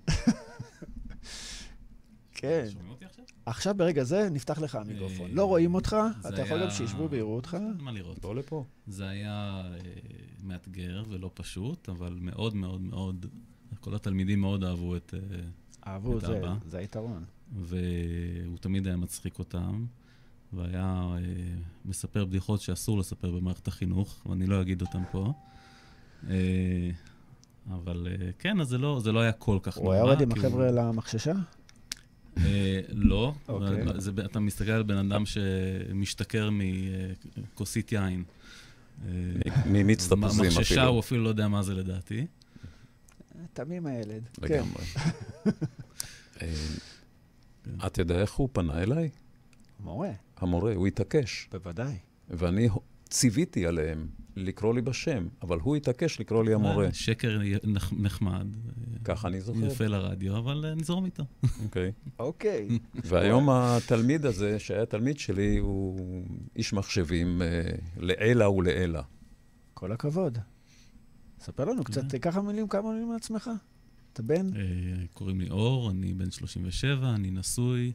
[2.33, 2.65] כן.
[2.73, 3.25] שומעים אותי עכשיו?
[3.47, 5.31] עכשיו ברגע זה נפתח לך המיקרופון.
[5.31, 5.97] אה, לא רואים אותך,
[6.29, 7.57] אתה יכול גם שישבו ויראו אותך.
[7.79, 8.19] מה לראות?
[8.19, 8.65] בוא לפה.
[8.87, 9.79] זה היה אה,
[10.43, 13.27] מאתגר ולא פשוט, אבל מאוד מאוד מאוד,
[13.81, 15.15] כל התלמידים מאוד אהבו את...
[15.15, 15.39] אה,
[15.93, 16.55] אהבו, את זה- אבא.
[16.67, 17.25] זה היתרון.
[17.57, 19.85] והוא תמיד היה מצחיק אותם,
[20.53, 20.85] והיה
[21.17, 21.19] אה,
[21.85, 25.33] מספר בדיחות שאסור לספר במערכת החינוך, ואני לא אגיד אותם פה.
[26.31, 26.91] אה,
[27.71, 30.23] אבל אה, כן, אז זה לא, זה לא היה כל כך הוא היה נורא, יורד
[30.23, 31.33] עם הוא- החבר'ה למחששה?
[32.39, 33.83] אה, לא, אוקיי.
[34.25, 38.25] אתה מסתכל על בן אדם שמשתכר מכוסית יין.
[39.67, 40.87] ממיץ תפוזים מחששה, אפילו.
[40.87, 42.27] הוא אפילו לא יודע מה זה לדעתי.
[43.53, 44.23] תמים הילד.
[44.35, 44.43] כן.
[44.55, 44.85] לגמרי.
[46.43, 46.55] אה,
[47.87, 49.11] אתה יודע איך הוא פנה אליי?
[49.81, 50.11] מורה,
[50.41, 51.49] המורה, הוא התעקש.
[51.53, 51.97] בוודאי.
[52.31, 52.69] ואני
[53.09, 56.85] ציוויתי עליהם לקרוא לי בשם, אבל הוא התעקש לקרוא לי המורה.
[56.87, 58.47] אה, שקר נח- נחמד,
[59.05, 59.67] ככה אני זוכר.
[59.67, 61.25] יפה לרדיו, אבל אה, נזרום איתו.
[61.65, 61.93] אוקיי.
[62.19, 62.69] אוקיי.
[62.95, 65.99] והיום התלמיד הזה, שהיה תלמיד שלי, הוא
[66.57, 67.63] איש מחשבים אה,
[67.97, 69.01] לעילא ולעילא.
[69.75, 70.39] כל הכבוד.
[71.41, 73.51] ספר לנו קצת, ככה מילים, כמה מילים על עצמך.
[74.13, 74.47] אתה בן?
[75.13, 77.93] קוראים לי אור, אני בן 37, אני נשוי,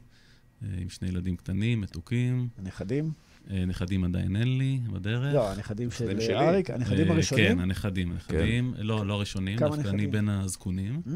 [0.62, 2.48] עם שני ילדים קטנים, מתוקים.
[2.58, 3.12] הנכדים?
[3.50, 5.34] אה, נכדים עדיין אין לי, בדרך.
[5.34, 6.34] לא, הנכדים של.
[6.34, 7.48] אריק, הנכדים אה, הראשונים?
[7.48, 8.74] כן, הנכדים, הנכדים.
[8.78, 10.10] לא, לא הראשונים, דווקא אני נכדים?
[10.10, 11.02] בין הזקונים.
[11.06, 11.10] Mm,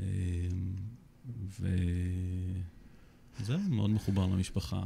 [0.00, 0.02] אה,
[1.60, 1.68] ו...
[3.42, 4.82] זהו, מאוד מחובר למשפחה,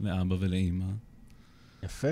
[0.00, 0.86] לאבא ולאימא.
[1.82, 2.08] יפה.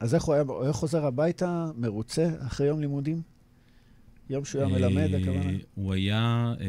[0.00, 3.22] אז איך הוא היה, הוא היה חוזר הביתה מרוצה אחרי יום לימודים?
[4.30, 5.50] יום שהוא היה מלמד, אה, הכוונה?
[5.74, 6.66] הוא היה, אה,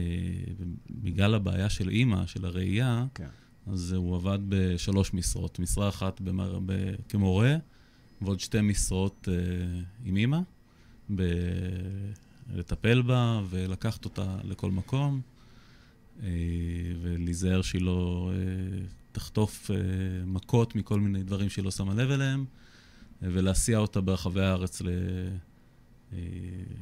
[0.89, 3.27] בגלל הבעיה של אימא, של הראייה, כן.
[3.67, 5.59] אז הוא עבד בשלוש משרות.
[5.59, 6.59] משרה אחת במר...
[6.65, 6.95] ב...
[7.09, 7.55] כמורה,
[8.21, 9.35] ועוד שתי משרות אה,
[10.05, 10.39] עם אימא,
[11.15, 11.23] ב...
[12.53, 15.21] לטפל בה ולקחת אותה לכל מקום,
[17.01, 18.31] ולהיזהר שהיא לא
[19.11, 19.71] תחטוף
[20.25, 22.45] מכות מכל מיני דברים שהיא לא שמה לב אליהם,
[23.21, 24.89] ולהסיע אותה ברחבי הארץ ל...
[26.13, 26.17] אה,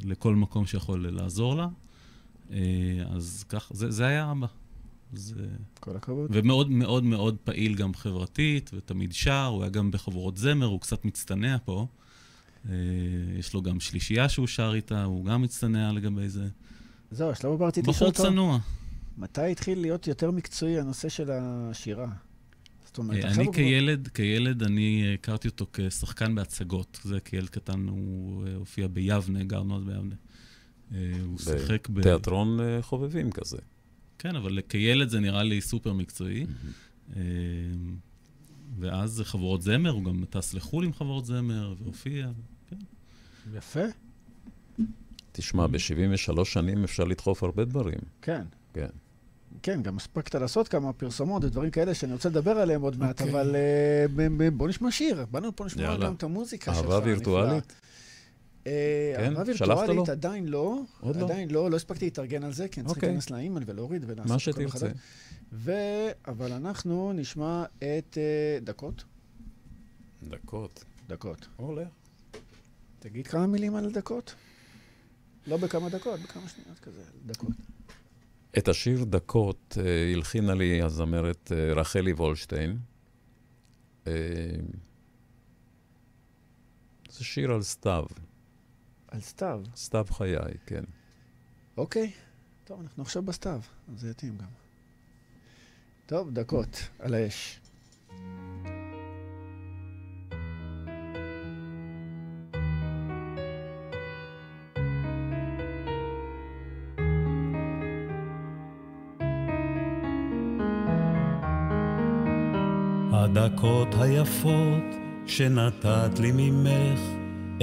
[0.04, 1.68] לכל מקום שיכול לעזור לה.
[2.52, 2.58] אה,
[3.10, 4.48] אז כך, זה, זה היה אבא.
[5.13, 5.48] זה...
[5.80, 6.30] כל הכבוד.
[6.34, 11.06] ומאוד מאוד מאוד פעיל גם חברתית, ותמיד שר, הוא היה גם בחבורות זמר, הוא קצת
[11.06, 11.88] מצטנע פה.
[12.70, 12.74] אה,
[13.39, 16.48] יש לו גם שלישייה שהוא שר איתה, הוא גם מצטנע לגבי זה.
[17.12, 18.60] זהו, שלמה בר רציתי בחור לשאול אותו, צנוע.
[19.18, 22.08] מתי התחיל להיות יותר מקצועי הנושא של השירה?
[22.89, 26.99] זאת אומרת, אה, עכשיו אני הוא כילד, כילד, אני הכרתי אותו כשחקן בהצגות.
[27.04, 30.15] זה כילד קטן, הוא אה, הופיע ביבנה, גרנו אז ביבנה.
[30.93, 32.02] אה, הוא שיחק ב...
[32.02, 33.58] תיאטרון אה, חובבים כזה.
[34.19, 36.45] כן, אבל כילד זה נראה לי סופר מקצועי.
[37.15, 37.21] אה,
[38.80, 42.28] ואז זה חבורות זמר, הוא גם טס לחו"ל עם חבורות זמר, והופיע.
[42.69, 42.75] כן.
[43.43, 43.84] כבר- יפה,
[45.32, 47.99] תשמע, ב-73 שנים אפשר לדחוף הרבה דברים.
[48.21, 48.43] כן.
[48.73, 48.88] כן.
[49.64, 53.34] כן, גם הספקת לעשות כמה פרסומות ודברים כאלה שאני רוצה לדבר עליהם עוד מעט, אוקיי.
[53.34, 55.26] אבל אה, בוא נשמע שיר.
[55.32, 55.98] באנו פה לשמוע.
[55.98, 56.84] גם את המוזיקה שלך.
[56.84, 57.74] אהבה וירטואלית?
[58.68, 59.24] אה, כן?
[59.24, 60.04] אהבה וירטואלית לו?
[60.12, 60.80] עדיין לא.
[61.04, 61.10] לא?
[61.26, 63.10] עדיין לא, לא הספקתי להתארגן על זה, כי אני צריך אוקיי.
[63.10, 64.66] להיכנס לאימייל ולהוריד ולעשות מה כל שתרצה.
[64.66, 64.92] מחדש.
[65.54, 65.72] ו...
[66.28, 69.04] אבל אנחנו נשמע את אה, דקות.
[70.24, 70.84] דקות.
[71.08, 71.48] דקות.
[71.56, 71.88] הולך.
[73.00, 74.36] תגיד כמה מילים על דקות.
[75.47, 77.52] לא בכמה דקות, בכמה שניות כזה, דקות.
[78.58, 82.80] את השיר דקות אה, הלחינה לי הזמרת אה, רחלי וולשטיין.
[84.08, 84.14] אה,
[87.10, 88.06] זה שיר על סתיו,
[89.08, 89.62] על סתיו.
[89.76, 90.84] סתיו חיי, כן.
[91.78, 92.12] אוקיי.
[92.64, 93.62] טוב, אנחנו עכשיו בסתיו,
[93.93, 94.47] אז זה יתאים גם.
[96.06, 97.60] טוב, דקות, על האש.
[113.50, 114.84] הדקות היפות
[115.26, 117.00] שנתת לי ממך,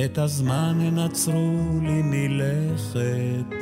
[0.05, 3.57] את הזמן הן עצרו לי מלכת.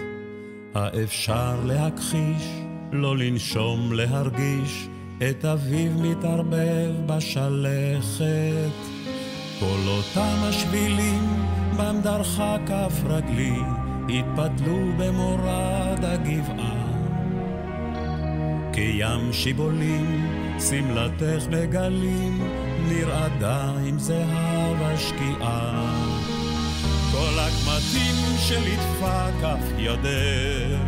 [0.75, 2.49] האפשר להכחיש,
[2.93, 4.89] לא לנשום, להרגיש,
[5.31, 8.75] את אביב מתערבב בשלכת.
[9.61, 11.25] כל אותם השבילים,
[11.77, 13.59] בם דרכה כף רגלי,
[14.09, 16.94] התפתלו במורד הגבעה.
[18.75, 20.27] כים שיבולים,
[20.61, 22.43] שמלתך בגלים,
[22.89, 25.95] נרעדה עם זהב השקיעה.
[27.13, 30.79] כל הקמטים שליטפה כף ידך,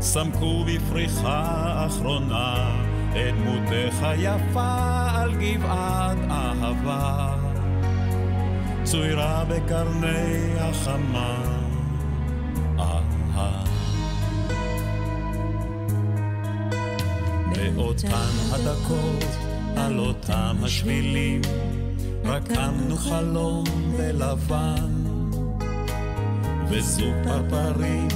[0.00, 2.76] סמכו בפריחה אחרונה
[3.10, 7.34] את דמותך היפה על גבעת אהבה,
[8.84, 11.57] צוירה בקרני החמה.
[17.76, 19.24] באותן הדקות,
[19.76, 21.40] על אותם השבילים,
[22.24, 23.64] רקמנו חלום
[23.96, 24.92] בלבן,
[26.68, 28.08] וזוג פרפרים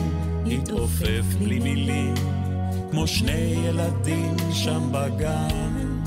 [0.47, 2.15] התעופף בלי מילים,
[2.91, 6.03] כמו שני ילדים שם בגן.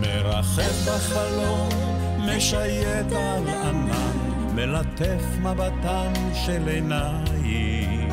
[0.00, 1.68] מרחף בחלום,
[2.18, 6.12] משייט על ענן, מלטף מבטם
[6.46, 8.08] של עיניי.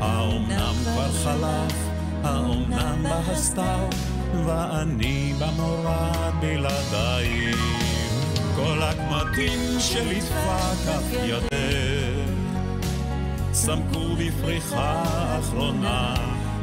[0.00, 1.89] האומנם כבר חלף,
[2.24, 3.88] האומנם בא הסתיו,
[4.46, 7.52] ואני במורד בלעדיי.
[8.56, 12.30] כל הקמטים שליטפה כף ידך,
[13.52, 15.04] סמכו בפריחה
[15.38, 16.14] אחרונה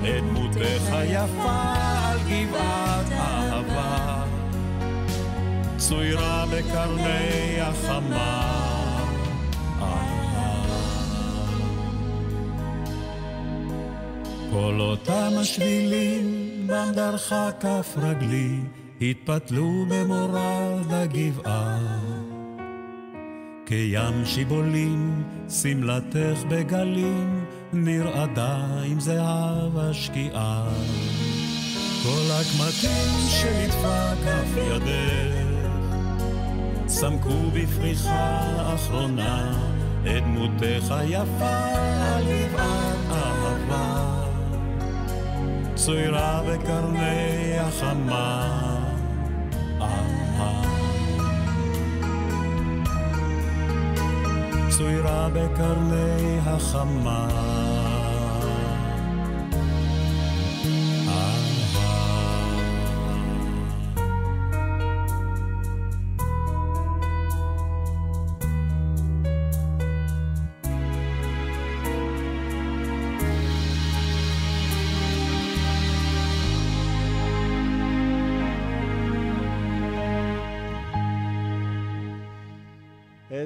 [0.01, 4.23] את דמותך היפה על גבעת אהבה,
[5.77, 8.66] צוירה בקרני החמה.
[14.51, 18.59] כל אותם השבילים בם דרכה כף רגלי
[19.01, 21.77] התפתלו במורד הגבעה.
[23.67, 30.69] כים שיבולים, שמלתך בגלים, נרעדה עם זהב השקיעה.
[32.03, 35.69] כל הקמטים שליטפה כף ידך,
[36.87, 38.41] סמכו בפריחה
[38.75, 39.59] אחרונה
[40.01, 41.55] את דמותך היפה
[42.01, 44.06] על גבעת אהבה.
[45.77, 48.77] צוירה בקרני החמה.
[54.69, 57.66] צוירה בקרני החמה.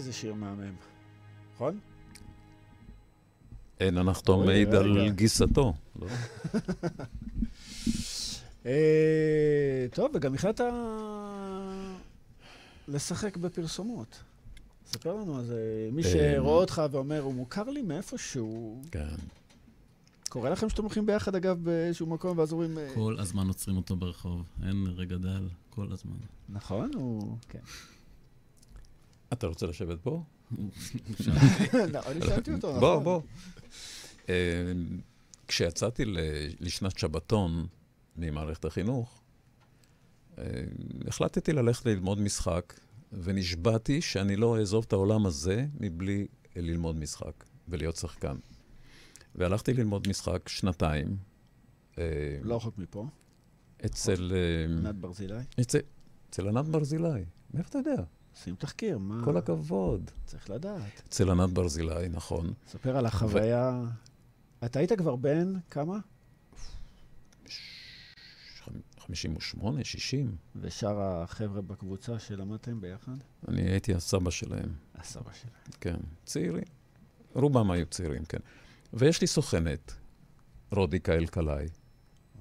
[0.01, 0.73] איזה שיר מהמם.
[1.55, 1.79] נכון?
[3.79, 5.09] אין הנחתום מעיד על.
[5.09, 5.73] גיסתו.
[5.99, 6.05] לא?
[8.65, 10.63] אה, טוב, וגם החלטת
[12.87, 14.23] לשחק בפרסומות.
[14.85, 15.89] ספר לנו על זה.
[15.91, 18.81] מי אה, שרואה אותך ואומר, הוא מוכר לי מאיפשהו.
[18.91, 19.15] כן.
[20.29, 22.77] קורה לכם שאתם הולכים ביחד, אגב, באיזשהו מקום, ואז אומרים...
[22.77, 26.17] אה, כל הזמן עוצרים אותו ברחוב, אין רגע דל, כל הזמן.
[26.49, 27.37] נכון, הוא...
[27.49, 27.59] כן.
[29.33, 30.23] אתה רוצה לשבת פה?
[31.93, 32.79] לא, אני שאלתי אותו, נכון.
[32.79, 33.21] בוא, בוא.
[34.29, 34.71] אה,
[35.47, 36.03] כשיצאתי
[36.59, 37.67] לשנת שבתון
[38.17, 39.21] ממערכת החינוך,
[40.37, 40.43] אה,
[41.07, 42.73] החלטתי ללכת ללמוד משחק,
[43.11, 48.35] ונשבעתי שאני לא אעזוב את העולם הזה מבלי ללמוד משחק ולהיות שחקן.
[49.35, 51.17] והלכתי ללמוד משחק שנתיים.
[51.97, 52.03] אה,
[52.41, 53.07] לא רחוק מפה,
[53.85, 54.33] אצל...
[54.79, 55.43] ענת ברזילי.
[56.29, 57.23] אצל ענת ברזילי.
[57.53, 58.03] מאיפה אתה יודע?
[58.35, 59.25] שים תחקיר, מה...
[59.25, 60.11] כל הכבוד.
[60.25, 61.01] צריך לדעת.
[61.07, 62.53] אצל ענת ברזילי, נכון.
[62.67, 63.81] ספר על החוויה.
[64.65, 65.97] אתה היית כבר בן כמה?
[69.11, 70.35] 58, 60.
[70.55, 73.15] ושאר החבר'ה בקבוצה שלמדתם ביחד?
[73.47, 75.71] אני הייתי הסבא שלהם, הסבא שלהם.
[75.81, 75.97] כן.
[76.25, 76.63] צעירים.
[77.33, 78.37] רובם היו צעירים, כן.
[78.93, 79.93] ויש לי סוכנת,
[80.71, 81.67] רודיקה אלקלעי,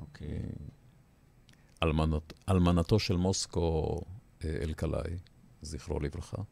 [0.00, 0.42] אוקיי.
[1.82, 4.00] אלמנת, אלמנתו של מוסקו
[4.44, 5.16] אה, אלקלעי,
[5.62, 6.42] זכרו לברכה.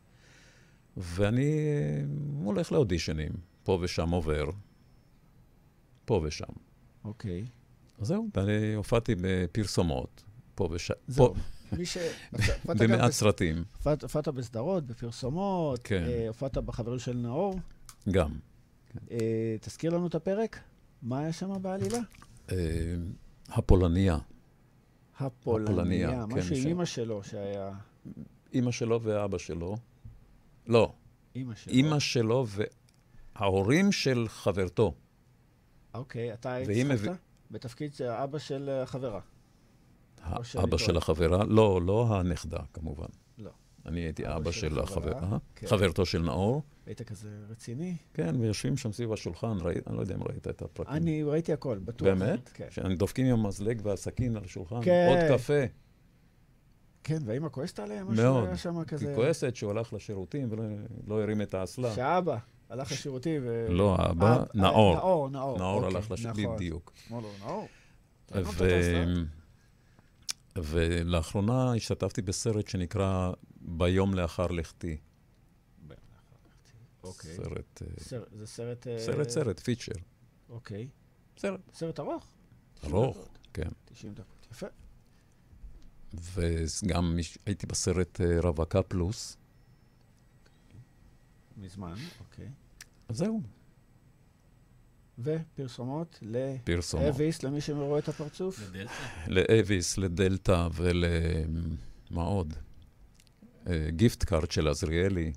[0.97, 2.05] ואני אה,
[2.45, 3.33] הולך לאודישנים,
[3.63, 4.45] פה ושם עובר,
[6.05, 6.45] פה ושם.
[7.05, 7.45] אוקיי.
[7.99, 11.35] אז זהו, ואני הופעתי בפרסומות, פה ושם, זהו.
[11.35, 11.41] פה,
[11.77, 11.99] מי ש...
[12.81, 13.65] במעט סרטים,
[14.03, 16.05] הופעת- בסדרות, בפרסומות, כן.
[16.09, 17.59] אה, הופעת בחברים של נאור.
[18.11, 18.39] גם.
[19.11, 20.59] אה, תזכיר לנו את הפרק?
[21.03, 21.99] מה היה שם בעלילה?
[23.49, 24.19] הפולניה,
[25.19, 26.11] הפולניה.
[26.43, 26.55] שעם שם.
[26.69, 27.71] אימא שלו, שהיה...
[28.55, 29.77] אימא שלו ואבא שלו.
[30.67, 30.93] לא,
[31.35, 31.73] אימא שלו.
[31.73, 32.47] אימא שלו
[33.37, 34.95] וההורים של חברתו.
[35.95, 36.57] אוקיי, אתה?
[36.85, 37.11] מביא-
[37.51, 39.21] בתפקיד האבא של אה, החברה.
[40.43, 40.77] שאני האבא?
[40.79, 43.07] של החברה, לא, לא הנכדה, כמובן.
[43.39, 43.51] לא.
[43.87, 45.67] אני הייתי אבא אבא של של החברה, החברה, כן.
[45.67, 47.97] חברתו של נאור, היית כזה רציני?
[48.15, 50.95] כן, ויושבים שם סביב השולחן, אני לא יודע אם ראית את הפרקים.
[50.95, 52.09] אני ראיתי הכל, בטוח.
[52.09, 52.49] באמת?
[52.49, 52.95] כן.
[52.97, 55.07] דופקים עם המזלג והסכין על השולחן, כן.
[55.09, 55.63] עוד קפה.
[57.09, 57.81] כן, והאמא כועסת?
[57.81, 58.87] משהו מאוד.
[59.01, 59.15] היא.
[59.15, 60.65] כועסת שהוא הלך לשירותים ולא
[61.07, 61.95] לא הרים את האסלה.
[61.95, 62.37] שאבא
[62.69, 63.67] הלך לשירותים ו...
[63.69, 64.95] לא, האבא, אה, נאור.
[64.95, 65.59] נאור, נאור.
[65.59, 66.57] נאור אוקיי, הלך לשירותים, נכון.
[66.57, 66.93] בדיוק.
[67.11, 67.69] נאור.
[68.31, 69.05] האסלה?
[70.57, 74.97] ולאחרונה השתתפתי בסרט שנקרא ביום לאחר לכתי.
[77.05, 77.37] אוקיי.
[77.37, 78.87] סרט, אה, זה סרט...
[78.87, 79.93] אה, סרט, סרט, פיצ'ר.
[80.49, 80.89] אוקיי.
[81.39, 82.27] סרט סרט ארוך?
[82.85, 83.69] ארוך, כן.
[83.85, 84.47] 90 דקות.
[84.53, 84.67] יפה.
[86.15, 89.37] וגם הייתי בסרט אה, רווקה פלוס.
[91.57, 92.49] מזמן, אוקיי.
[93.09, 93.41] אז זהו,
[95.19, 96.23] ופרסומות
[96.65, 97.07] פרסומות.
[97.07, 98.61] לאביס, למי שרואה את הפרצוף.
[98.69, 98.93] לדלתא?
[99.27, 101.05] לאביס, לדלתא ול...
[102.11, 102.55] מה עוד?
[103.67, 105.33] אה, גיפט קארט של עזריאלי,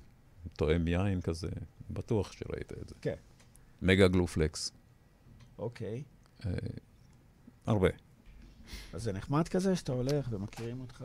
[0.56, 1.48] תואם יין כזה,
[1.90, 2.94] בטוח שראית את זה.
[3.00, 3.14] כן.
[3.82, 4.72] מגה גלופלקס,
[5.58, 6.02] אוקיי.
[6.46, 6.52] אה,
[7.66, 7.88] הרבה.
[8.92, 11.04] אז זה נחמד כזה שאתה הולך ומכירים אותך,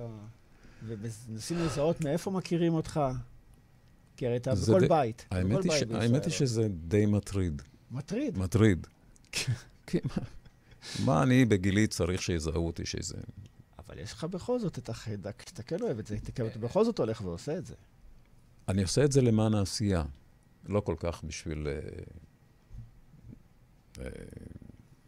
[0.88, 3.00] ומנסים לזהות מאיפה מכירים אותך.
[4.18, 5.26] כי הרי אתה זה בכל די- בית.
[5.32, 5.84] האמת בכל היא, ש...
[5.84, 6.34] בית האמת היא.
[6.34, 7.62] שזה די מטריד.
[7.92, 8.38] מטריד.
[8.38, 8.88] מטריד.
[9.88, 9.98] כי
[11.06, 13.18] מה- אני בגילי צריך שיזהו אותי שזה...
[13.88, 16.86] אבל יש לך בכל זאת את החיידק, שאתה כן אוהב את זה, אתה אתה בכל
[16.86, 17.76] זאת הולך ועושה את זה.
[18.68, 20.04] אני עושה את זה למען העשייה,
[20.66, 21.80] לא כל כך בשביל, אה,
[24.00, 24.10] אה,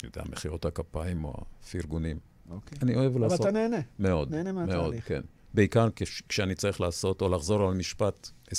[0.04, 2.20] יודע, מחיאות הכפיים או הפרגונים.
[2.50, 2.78] אוקיי.
[2.82, 3.42] אני אוהב אבל לעשות...
[3.42, 3.78] אתה נהנה.
[4.00, 5.08] מאוד, נהנה מאוד, מהתהליך.
[5.08, 5.22] כן.
[5.54, 8.52] בעיקר כש, כשאני צריך לעשות או לחזור על משפט 20-30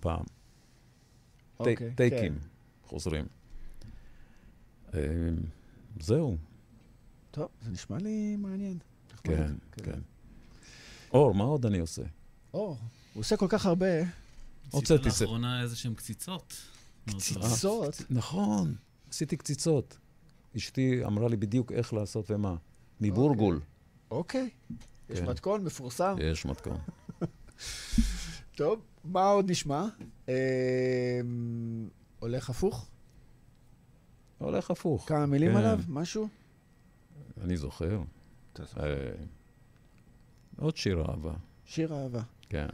[0.00, 0.24] פעם.
[1.58, 2.46] אוקיי, טי- טייקים, כן.
[2.86, 3.26] חוזרים.
[4.94, 5.00] אה,
[6.00, 6.36] זהו,
[7.30, 8.78] טוב, זה נשמע לי מעניין.
[9.14, 9.36] נחמד.
[9.36, 9.52] כן,
[9.84, 10.00] כן.
[11.12, 12.02] אור, מה עוד אני עושה?
[12.54, 12.76] או, הוא
[13.20, 13.86] עושה כל כך הרבה
[14.70, 15.24] הוצאתי ספר.
[15.24, 16.54] לאחרונה איזה שהם קציצות.
[17.06, 18.02] קציצות.
[18.10, 18.74] נכון,
[19.10, 19.98] עשיתי קציצות.
[20.56, 22.54] אשתי אמרה לי בדיוק איך לעשות ומה.
[23.00, 23.60] מבורגול.
[24.10, 24.50] אוקיי.
[25.10, 25.26] יש כן.
[25.26, 26.16] מתכון מפורסם.
[26.20, 26.78] יש מתכון.
[28.58, 29.86] טוב, מה עוד נשמע?
[30.28, 31.20] אה,
[32.18, 32.88] הולך הפוך?
[34.38, 35.08] הולך הפוך.
[35.08, 35.56] כמה מילים כן.
[35.56, 35.80] עליו?
[35.88, 36.28] משהו?
[37.40, 38.02] אני זוכר.
[38.60, 39.12] אה,
[40.56, 41.34] עוד שיר אהבה,
[41.64, 42.22] שיר אהבה.
[42.48, 42.68] כן.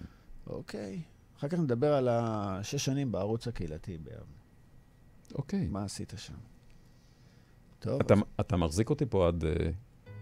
[0.46, 1.02] אוקיי.
[1.38, 4.24] אחר כך נדבר על השש שנים בערוץ הקהילתי ביבנה.
[5.34, 5.66] אוקיי.
[5.66, 6.34] מה עשית שם?
[7.78, 9.70] טוב, אתה, אתה מחזיק אותי פה עד אה,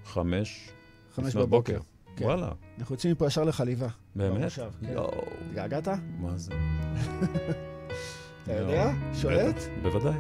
[0.05, 0.71] חמש
[1.15, 1.79] חמש בבוקר.
[2.17, 2.25] כן.
[2.25, 3.89] וואלה, אנחנו יוצאים מפה ישר לחליבה.
[4.17, 4.41] באמת?
[4.41, 4.93] במושב, כן.
[4.93, 5.89] יואו, התגעגעת?
[6.21, 6.53] מה זה?
[8.43, 8.93] אתה יודע?
[9.15, 9.57] שולט?
[9.83, 10.19] בוודאי.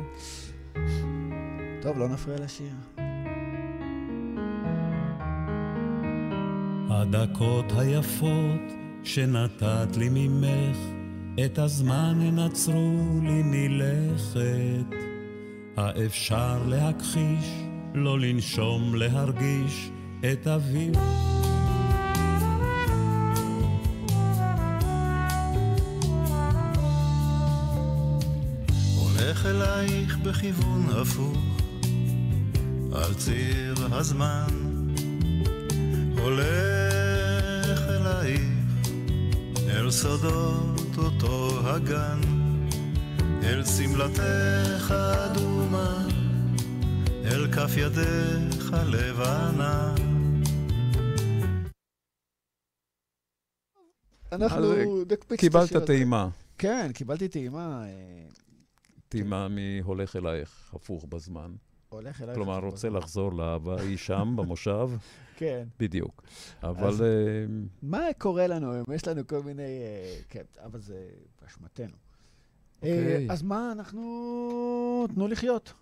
[1.83, 2.73] טוב, לא נפריע לשיר.
[6.91, 8.61] הדקות היפות
[9.05, 10.77] שנתת לי ממך,
[11.45, 14.97] את הזמן הן עצרו לי מלכת.
[15.77, 17.65] האפשר להכחיש,
[17.95, 19.91] לא לנשום, להרגיש
[20.33, 20.95] את אביב.
[28.97, 31.39] הולך אלייך בכיוון הפוך,
[32.95, 34.47] על ציר הזמן.
[36.19, 38.43] הולך אלייך,
[39.69, 42.21] אל סודות אותו הגן,
[43.43, 46.12] אל שמלתך אדומה,
[47.33, 49.95] אל כף ידך לבנה.
[54.33, 55.87] אנחנו אז, נקפיץ את קיבלת השיר הזה.
[55.87, 56.29] טעימה.
[56.59, 57.85] כן, קיבלתי טעימה.
[57.85, 58.27] אה,
[59.09, 61.53] טעימה מהולך אלייך הפוך בזמן.
[61.89, 62.37] הולך אלייך.
[62.37, 62.89] כלומר, רוצה.
[62.89, 64.91] לחזור לאהבה ההיא שם, במושב,
[65.37, 65.65] כן.
[65.79, 66.23] בדיוק.
[66.63, 67.47] אבל אה,
[67.83, 68.87] מה קורה לנו היום?
[68.95, 69.63] יש לנו כל מיני...
[69.63, 71.09] אה, כן, אבל זה
[71.43, 71.97] באשמתנו.
[72.77, 73.29] אוקיי.
[73.29, 75.07] אה, אז מה, אנחנו...
[75.15, 75.73] תנו לחיות.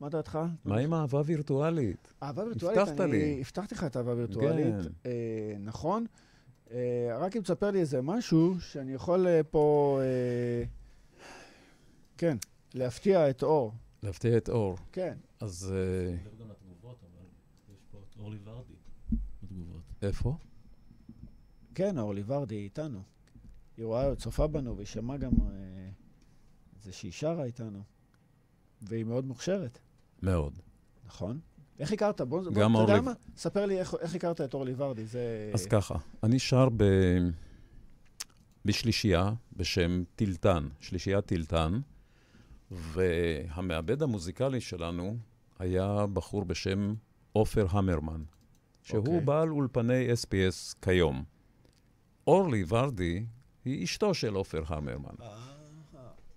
[0.00, 0.38] מה דעתך?
[0.64, 2.14] מה עם אהבה וירטואלית?
[2.22, 3.40] אהבה וירטואלית, הבטחת לי.
[3.40, 4.74] הבטחתי לך את אהבה וירטואלית.
[4.74, 5.10] כן.
[5.10, 6.06] אה, נכון.
[6.70, 10.00] אה, רק אם תספר לי איזה משהו שאני יכול אה, פה...
[10.02, 10.64] אה,
[12.18, 12.36] כן,
[12.74, 13.72] להפתיע את אור.
[14.02, 14.76] להפתיע את אור.
[14.92, 15.16] כן.
[15.40, 17.26] אז אה, נדבר גם לתגובות, אבל
[17.74, 18.74] יש פה את אורלי ורדי
[19.42, 19.82] בתגובות.
[20.02, 20.36] איפה?
[21.74, 23.02] כן, אורלי ורדי איתנו.
[23.76, 25.88] היא רואה, צופה בנו, והיא שמעה גם אה,
[26.76, 27.82] את זה שהיא שרה איתנו.
[28.82, 29.78] והיא מאוד מוכשרת,
[30.22, 30.58] מאוד.
[31.06, 31.38] נכון?
[31.78, 32.20] איך הכרת?
[32.20, 33.12] בוא, בוא גם אתה יודע מה?
[33.36, 35.04] ספר לי איך, איך הכרת את אורלי ורדי.
[35.04, 35.50] זה...
[35.54, 36.84] אז ככה, אני שר ב...
[38.64, 41.80] בשלישייה בשם טילטן, שלישיית טילטן,
[42.70, 45.16] והמעבד המוזיקלי שלנו
[45.58, 46.94] היה בחור בשם
[47.32, 48.22] עופר המרמן,
[48.82, 49.20] שהוא אוקיי.
[49.20, 51.24] בעל אולפני SPS כיום.
[52.26, 53.24] אורלי ורדי
[53.64, 55.14] היא אשתו של עופר המרמן.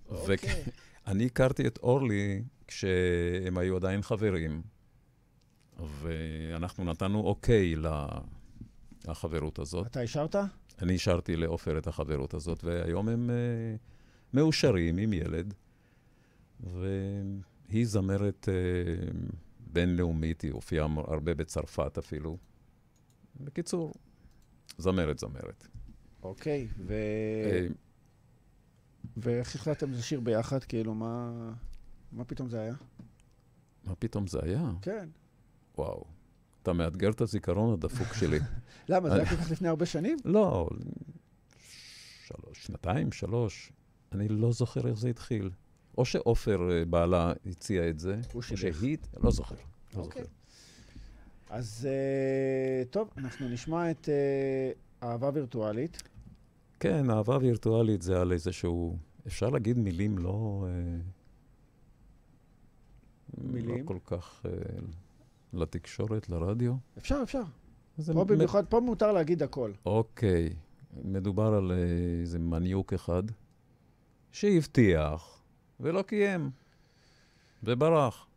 [0.09, 0.63] אוקיי.
[1.05, 4.61] ואני הכרתי את אורלי כשהם היו עדיין חברים,
[5.79, 7.75] ואנחנו נתנו אוקיי
[9.07, 9.87] לחברות הזאת.
[9.87, 10.35] אתה אישרת?
[10.81, 15.53] אני השארתי לעופר את החברות הזאת, והיום הם uh, מאושרים עם ילד,
[16.59, 19.13] והיא זמרת uh,
[19.59, 22.37] בינלאומית, היא הופיעה הרבה בצרפת אפילו.
[23.39, 23.93] בקיצור,
[24.77, 25.67] זמרת זמרת.
[26.23, 26.93] אוקיי, ו...
[27.45, 27.67] אה,
[29.17, 30.63] ואיך החלטתם לשיר ביחד?
[30.63, 31.31] כאילו, מה...
[32.11, 32.73] מה פתאום זה היה?
[33.83, 34.71] מה פתאום זה היה?
[34.81, 35.09] כן.
[35.77, 36.03] וואו.
[36.63, 38.39] אתה מאתגר את הזיכרון הדפוק שלי.
[38.89, 40.17] למה, זה היה כל כך לפני הרבה שנים?
[40.25, 40.69] לא,
[42.25, 43.71] שלוש, שנתיים, שלוש.
[44.11, 45.49] אני לא זוכר איך זה התחיל.
[45.97, 48.41] או שעופר אה, בעלה הציע את זה, או.
[48.41, 49.55] שהיא, לא זוכר.
[49.95, 50.23] לא אוקיי.
[50.23, 50.33] זוכר.
[51.49, 56.03] אז אה, טוב, אנחנו נשמע את אה, אהבה וירטואלית.
[56.79, 58.97] כן, אהבה וירטואלית זה על איזשהו...
[59.27, 60.65] אפשר להגיד מילים לא...
[63.43, 63.79] מילים?
[63.79, 64.51] לא כל כך אה,
[65.53, 66.73] לתקשורת, לרדיו.
[66.97, 67.43] אפשר, אפשר.
[68.13, 69.71] פה במיוחד, פה מותר להגיד הכל.
[69.85, 70.49] אוקיי,
[71.03, 71.77] מדובר על אה,
[72.21, 73.23] איזה מניוק אחד
[74.31, 75.41] שהבטיח
[75.79, 76.49] ולא קיים,
[77.63, 78.27] וברח.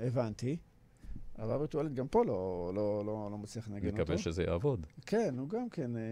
[0.00, 0.56] הבנתי.
[1.38, 4.02] אהבה וירטואלית גם פה לא, לא, לא, לא מצליח לנגן אותו.
[4.02, 4.86] נקווה שזה יעבוד.
[5.06, 5.96] כן, הוא גם כן...
[5.96, 6.02] אה,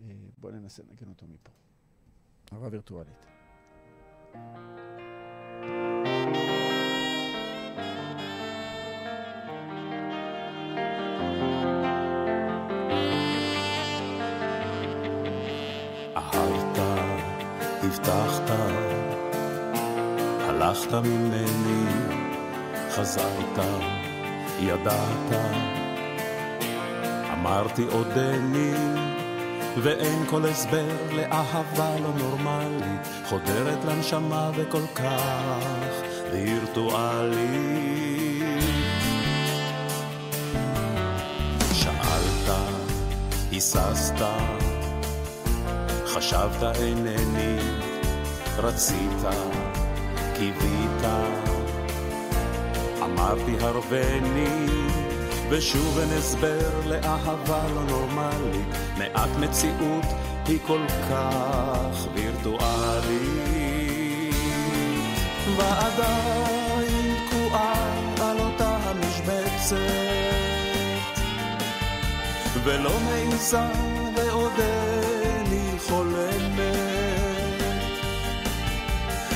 [0.00, 1.50] אה, בוא ננסה לנגן אותו מפה.
[2.52, 3.26] אהבה וירטואלית.
[4.34, 5.93] אהבת,
[17.94, 18.50] הבטחת,
[20.40, 21.86] הלכת ממני,
[22.90, 23.58] חזרת,
[24.60, 25.32] ידעת,
[27.32, 28.74] אמרתי עודני,
[29.82, 35.92] ואין כל הסבר לאהבה לא נורמלית, חודרת לנשמה וכל כך
[36.32, 37.44] וירטואלית.
[41.72, 42.56] שאלת,
[43.50, 44.22] היססת,
[46.06, 47.83] חשבת אינני,
[48.58, 49.22] רצית,
[50.34, 51.02] קיווית,
[53.02, 54.66] אמרתי הרבני,
[55.50, 60.04] ושוב אין הסבר לאהבה לא נורמלית, מעט מציאות
[60.46, 60.80] היא כל
[61.10, 63.54] כך וירטואלית,
[65.56, 67.74] ועדיין תקועה
[68.20, 69.76] על אותה המשבצת.
[72.64, 73.58] ולא מעיזה
[74.16, 75.03] ועודני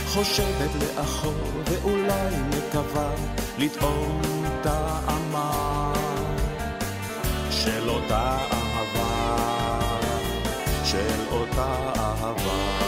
[0.09, 1.33] חושבת לאחור
[1.65, 3.15] ואולי מקווה
[3.59, 4.23] לטעום
[4.63, 5.93] טעמה
[7.51, 9.39] של אותה אהבה
[10.85, 12.79] של אותה אהבה.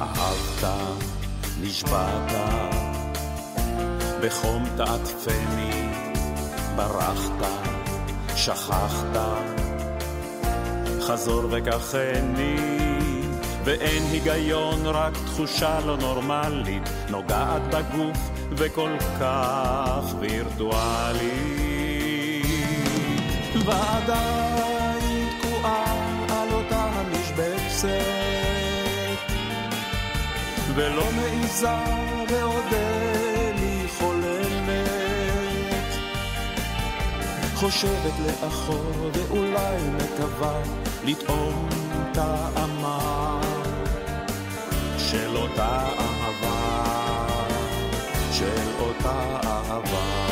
[0.00, 0.64] אהבת,
[1.60, 2.32] נשבעת,
[4.22, 5.88] בחום תעטפני,
[6.76, 7.67] ברחת,
[8.38, 9.16] שכחת,
[11.00, 12.56] חזור וקחני,
[13.64, 18.18] ואין היגיון, רק תחושה לא נורמלית, נוגעת בגוף
[18.50, 21.18] וכל כך וירטואלית.
[23.66, 25.84] ועדיין תקועה
[26.28, 27.88] על אותה המשבצת.
[30.74, 31.68] ולא מעיזה
[32.28, 33.07] ועודני
[37.60, 40.62] חושבת לאחור ואולי מקווה
[41.04, 41.68] לטעום
[42.12, 43.40] טעמה
[44.98, 46.84] של אותה אהבה
[48.32, 50.27] של אותה אהבה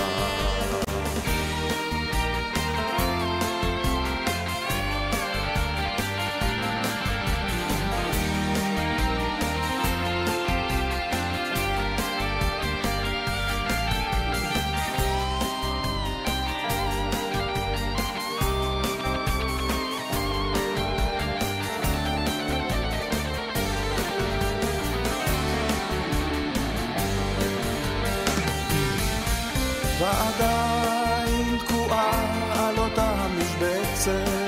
[34.08, 34.46] המשבצת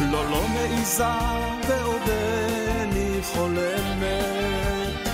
[0.00, 1.04] לא, לא מעיזה
[1.68, 5.08] ועודני חולמת.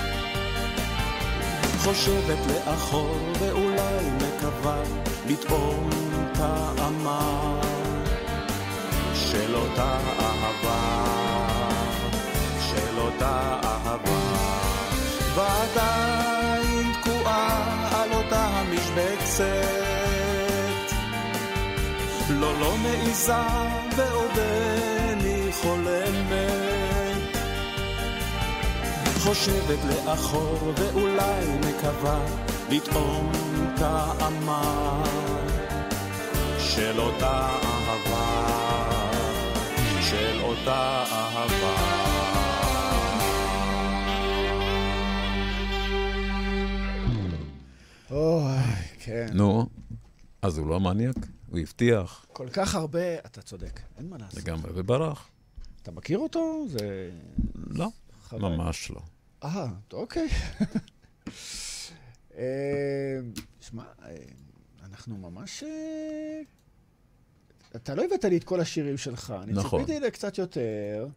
[1.84, 4.82] חושבת לאחור ואולי מקווה
[5.26, 5.90] לטעום
[6.34, 7.60] טעמה
[9.14, 11.04] של אותה אהבה
[12.70, 13.79] של אותה אהבה
[22.82, 23.32] מעיזה
[23.96, 26.60] ועודני חולמת.
[29.18, 32.26] חושבת לאחור ואולי מקווה
[32.70, 33.32] לטעום
[33.76, 35.04] טעמה
[36.58, 38.46] של אותה אהבה,
[40.00, 42.00] של אותה אהבה.
[48.10, 48.52] אוי,
[49.00, 49.26] כן.
[49.32, 49.66] נו,
[50.42, 51.16] אז הוא לא מניאק?
[51.50, 54.38] הוא הבטיח כל כך הרבה, אתה צודק, אין מה לעשות.
[54.40, 55.28] לגמרי וברח.
[55.82, 56.64] אתה מכיר אותו?
[56.68, 57.10] זה...
[57.54, 57.88] לא,
[58.28, 58.48] חוויה.
[58.48, 59.00] ממש לא.
[59.44, 60.28] אה, אוקיי.
[62.36, 63.20] אה,
[63.60, 64.16] שמע, אה,
[64.84, 65.62] אנחנו ממש...
[65.62, 66.40] אה,
[67.76, 69.34] אתה לא הבאת לי את כל השירים שלך.
[69.42, 69.80] אני נכון.
[69.80, 71.08] ציפיתי לקצת יותר,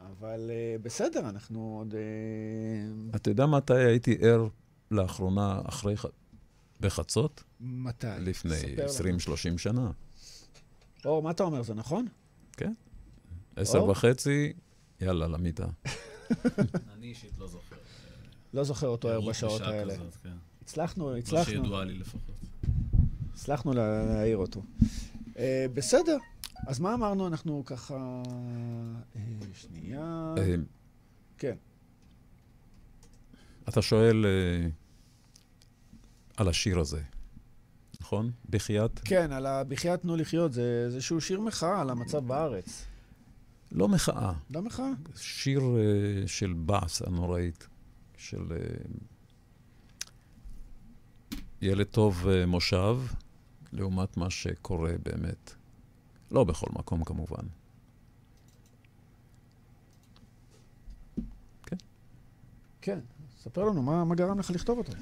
[0.00, 0.50] אבל
[0.82, 1.94] בסדר, אנחנו עוד...
[3.16, 4.48] אתה יודע מתי הייתי ער
[4.90, 5.94] לאחרונה אחרי...
[6.80, 7.44] בחצות?
[7.60, 8.06] מתי?
[8.20, 8.54] לפני
[8.88, 9.18] ספר לנו.
[9.54, 9.90] 20-30 שנה.
[11.04, 12.06] אור, מה אתה אומר, זה נכון?
[13.56, 13.88] עשר או.
[13.88, 14.52] וחצי,
[15.00, 15.66] יאללה, למיטה.
[16.94, 17.76] אני אישית לא זוכר.
[18.54, 19.94] לא זוכר אותו ער בשעות האלה.
[20.22, 20.30] כן.
[20.62, 21.44] הצלחנו, לא הצלחנו.
[21.44, 22.20] שידוע לי לפחות.
[23.34, 24.62] הצלחנו לה- להעיר אותו.
[25.38, 26.16] אה, בסדר,
[26.66, 27.26] אז מה אמרנו?
[27.26, 28.22] אנחנו ככה...
[29.16, 29.20] אה,
[29.54, 30.34] שנייה...
[30.38, 30.54] אה,
[31.38, 31.56] כן.
[33.68, 34.24] אתה שואל
[36.36, 37.02] על השיר הזה,
[38.00, 38.30] נכון?
[38.50, 39.00] בחייאת?
[39.04, 42.86] כן, על הבחייאת תנו לחיות, זה איזשהו שיר מחאה על המצב בארץ.
[43.72, 44.90] לא מחאה, לא מחאה?
[45.16, 47.68] שיר אה, של באסה נוראית,
[48.16, 48.56] של אה,
[51.62, 52.96] ילד טוב אה, מושב,
[53.72, 55.54] לעומת מה שקורה באמת.
[56.30, 57.44] לא בכל מקום כמובן.
[62.82, 63.00] כן.
[63.40, 64.92] ספר לנו, מה, מה גרם לך לכתוב אותו?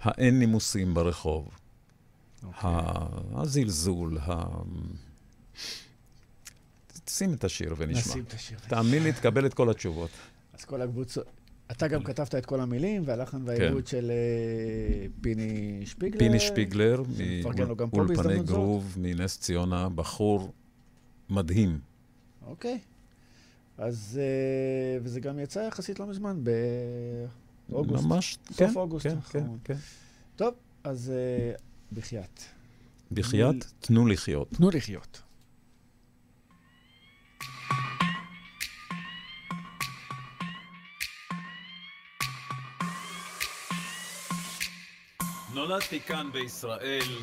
[0.00, 1.48] האין נימוסים ברחוב,
[2.42, 2.60] אוקיי.
[2.62, 4.44] ה- הזלזול, ה...
[7.10, 8.00] שים את השיר ונשמע.
[8.00, 8.58] נשים את השיר.
[8.68, 10.10] תאמין לי, תקבל את כל התשובות.
[10.52, 11.26] אז כל הקבוצות...
[11.70, 16.18] אתה גם כתבת את כל המילים, והלחן והעיבוד של אה, פיני שפיגלר.
[16.18, 17.02] פיני שפיגלר,
[17.92, 18.42] מאולפני.
[18.42, 20.52] גרוב, מנס ציונה, בחור
[21.30, 21.80] מדהים.
[22.46, 22.78] אוקיי.
[23.78, 24.20] אז...
[24.22, 26.44] אה, וזה גם יצא יחסית לא מזמן,
[27.68, 28.04] באוגוסט.
[28.04, 29.44] ממש, סוף כן, אוגוסט כן, כן.
[29.64, 29.74] כן.
[30.36, 30.54] טוב,
[30.84, 31.52] אז אה,
[31.92, 32.40] בחייאת.
[33.12, 34.48] בחייאת, תנו לחיות.
[34.50, 35.22] תנו לחיות.
[45.54, 47.18] נולדתי כאן בישראל,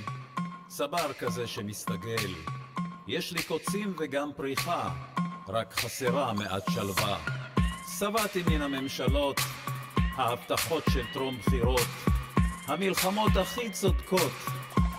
[0.67, 2.33] צבר כזה שמסתגל.
[3.07, 4.89] יש לי קוצים וגם פריחה,
[5.53, 7.17] רק חסרה מעט שלווה.
[7.99, 9.39] שבעתי מן הממשלות,
[10.15, 11.87] ההבטחות של טרום בחירות,
[12.67, 14.31] המלחמות הכי צודקות,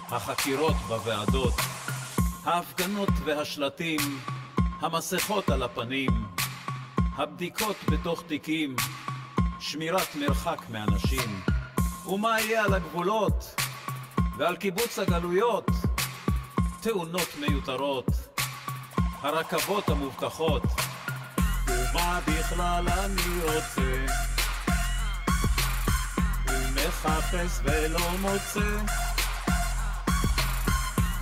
[0.09, 1.55] החקירות בוועדות,
[2.45, 4.01] ההפגנות והשלטים,
[4.81, 6.11] המסכות על הפנים,
[7.17, 8.77] הבדיקות בתוך תיקים,
[9.61, 11.41] שמירת מרחק מאנשים.
[12.07, 13.55] ומה יהיה על הגבולות
[14.39, 15.67] ועל קיבוץ הגלויות?
[16.81, 18.07] תאונות מיותרות,
[19.25, 20.62] הרכבות המובטחות.
[21.66, 24.07] ומה בכלל אני רוצה?
[26.49, 28.83] ומחפש ולא מוצא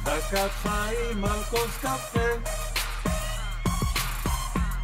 [0.02, 2.28] דקת חיים על כוס קפה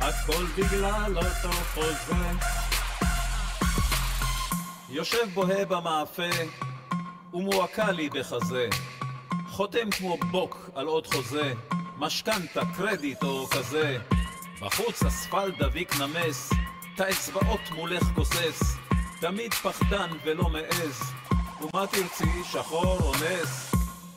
[0.01, 2.15] הכל בגלל אותו חוזה
[4.89, 6.31] יושב בוהה במאפה,
[7.35, 8.69] ומועקה לי בחזה.
[9.49, 11.53] חותם כמו בוק על עוד חוזה,
[11.99, 13.99] משכנתה, קרדיט או כזה.
[14.61, 16.51] בחוץ אספלט דביק נמס,
[16.95, 18.77] את האצבעות מולך גוסס.
[19.21, 21.13] תמיד פחדן ולא מעז,
[21.61, 23.75] ומה תרצי, שחור או נס?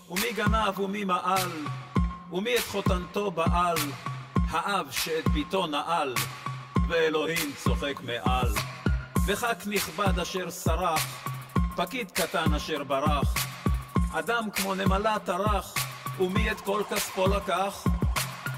[0.10, 1.52] ומי גנב ומי מעל,
[2.32, 3.78] ומי את חותנתו בעל?
[4.50, 6.14] האב שאת ביתו נעל,
[6.88, 8.54] ואלוהים צוחק מעל.
[9.26, 11.30] וח"כ נכבד אשר סרח,
[11.76, 13.34] פקיד קטן אשר ברח,
[14.14, 15.81] אדם כמו נמלה טרח,
[16.20, 17.84] ומי את כל כספו לקח?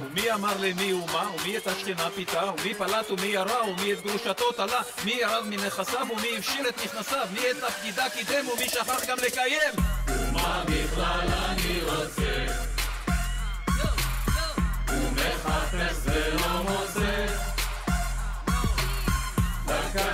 [0.01, 3.11] ומי אמר למי ומה, ומי את השכינה פיתה, ומי פלט?
[3.11, 6.07] ומי ירה, ומי את גרושתו תלה, מי ירד מנכסיו?
[6.17, 8.49] ומי הפשיר את נכנסיו, מי את תפקידה קידם?
[8.49, 9.73] ומי שכח גם לקיים.
[10.07, 12.45] ומה בכלל אני רוצה?
[14.87, 17.25] ומחפש ולא מוצא?
[19.65, 20.12] דקת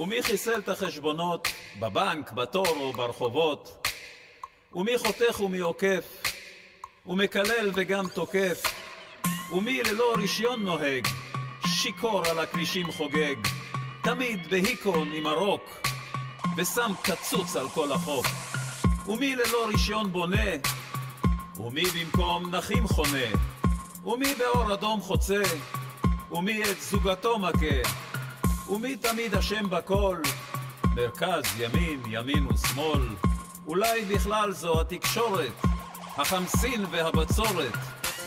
[0.00, 1.48] ומי חיסל את החשבונות
[1.80, 3.88] בבנק, בתור או ברחובות?
[4.74, 6.22] ומי חותך ומי עוקף?
[7.06, 8.62] ומקלל וגם תוקף?
[9.52, 11.06] ומי ללא רישיון נוהג,
[11.66, 13.34] שיכור על הכבישים חוגג,
[14.02, 15.62] תמיד בהיקון עם הרוק,
[16.56, 18.26] ושם קצוץ על כל החוק.
[19.06, 20.50] ומי ללא רישיון בונה,
[21.56, 23.28] ומי במקום נכים חונה,
[24.04, 25.42] ומי באור אדום חוצה,
[26.32, 28.09] ומי את זוגתו מכה,
[28.70, 30.16] ומי תמיד אשם בכל,
[30.94, 33.08] מרכז, ימין, ימין ושמאל,
[33.66, 35.52] אולי בכלל זו התקשורת,
[36.16, 37.72] החמסין והבצורת,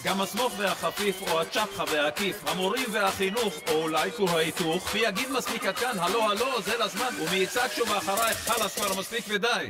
[0.03, 5.65] גם הסמוך והחפיף או הצ'פחה והעקיף, המורים והחינוך, או אולי כור ההיתוך, מי יגיד מספיק
[5.65, 9.69] עד כאן, הלו הלו, זה לזמן, ומי יצעק שוב אחרייך, חלאס כבר מספיק ודי.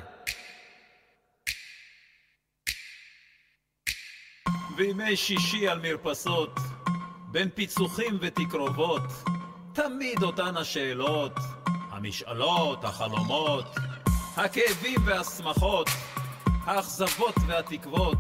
[4.76, 6.59] בימי שישי על מרפסות,
[7.32, 9.32] בין פיצוחים ותקרובות,
[9.74, 11.39] תמיד אותן השאלות,
[11.91, 13.65] המשאלות, החלומות,
[14.38, 15.89] הכאבים והשמחות,
[16.65, 18.17] האכזבות והתקוות,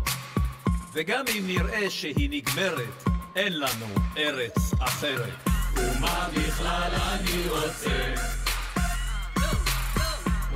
[0.93, 3.03] וגם אם נראה שהיא נגמרת,
[3.35, 3.85] אין לנו
[4.17, 5.33] ארץ אחרת.
[5.75, 8.13] ומה בכלל אני רוצה?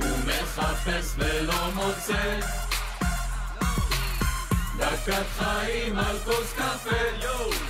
[0.00, 2.40] ומחפש ולא מוצא
[4.78, 7.67] דקת חיים על כוס קפה!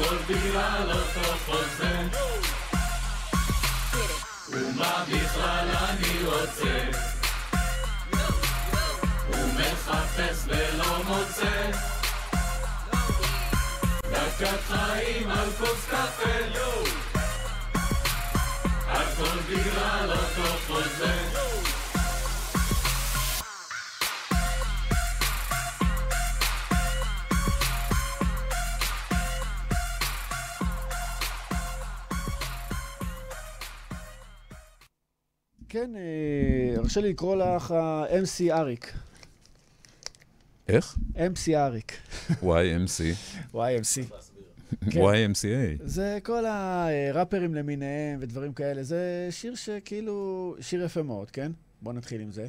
[0.00, 2.00] הכל בגלל אותו חוזה
[4.50, 6.84] ומה בכלל אני רוצה?
[9.30, 11.70] ומחפש ולא מוצא
[14.02, 16.60] דקת חיים על כוס קפה!
[18.88, 21.49] הכל בגלל אותו חוזה
[35.70, 38.92] כן, אה, הרשה לי לקרוא לך ה-MC אריק.
[40.68, 40.98] איך?
[41.16, 41.92] MC אריק.
[42.42, 43.00] YMC.
[43.54, 44.02] YMC.
[44.90, 45.00] כן.
[45.00, 45.82] YMCA.
[45.84, 48.82] זה כל הראפרים למיניהם ודברים כאלה.
[48.82, 51.52] זה שיר שכאילו, שיר יפה מאוד, כן?
[51.82, 52.46] בוא נתחיל עם זה.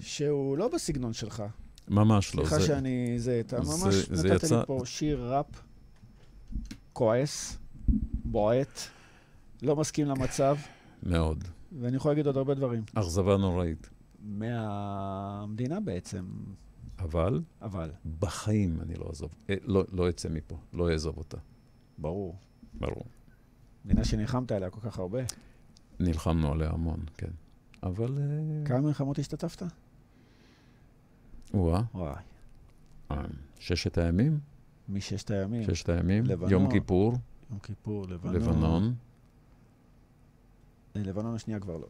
[0.00, 1.42] שהוא לא בסגנון שלך.
[1.88, 2.46] ממש לא.
[2.46, 3.14] סליחה שאני...
[3.18, 5.46] זה, אתה ממש זה נתת לי פה שיר ראפ
[6.92, 7.58] כועס,
[8.24, 8.80] בועט,
[9.62, 10.56] לא מסכים למצב,
[11.02, 11.44] מאוד.
[11.72, 12.82] ואני יכול להגיד עוד הרבה דברים.
[12.94, 13.90] אכזבה נוראית.
[14.22, 16.24] מהמדינה בעצם,
[16.98, 21.36] אבל אבל, בחיים אני לא אעזוב, אה, לא, לא אצא מפה, לא אעזוב אותה.
[21.98, 22.36] ברור.
[22.74, 23.04] ברור.
[23.84, 25.20] מדינה שנלחמת עליה כל כך הרבה.
[26.00, 27.30] נלחמנו עליה המון, כן.
[27.82, 28.18] אבל...
[28.18, 29.62] אה, כמה מלחמות השתתפת?
[31.54, 32.14] וואה, וואי.
[33.10, 33.24] אה,
[33.58, 34.40] ששת הימים?
[34.88, 35.62] מששת הימים.
[35.62, 36.24] ששת הימים?
[36.24, 36.50] לבנון.
[36.50, 37.14] יום כיפור,
[37.50, 38.34] יום כיפור, לבנון.
[38.34, 38.94] לבנון.
[41.04, 41.86] לבנון השנייה כבר לא.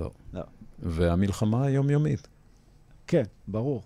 [0.00, 0.10] לא.
[0.32, 0.42] לא.
[0.78, 2.28] והמלחמה היומיומית.
[3.06, 3.82] כן, ברור.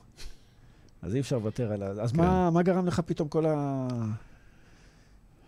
[1.02, 1.86] אז אי אפשר לוותר על ה...
[1.86, 2.18] אז כן.
[2.18, 3.86] מה, מה גרם לך פתאום כל ה...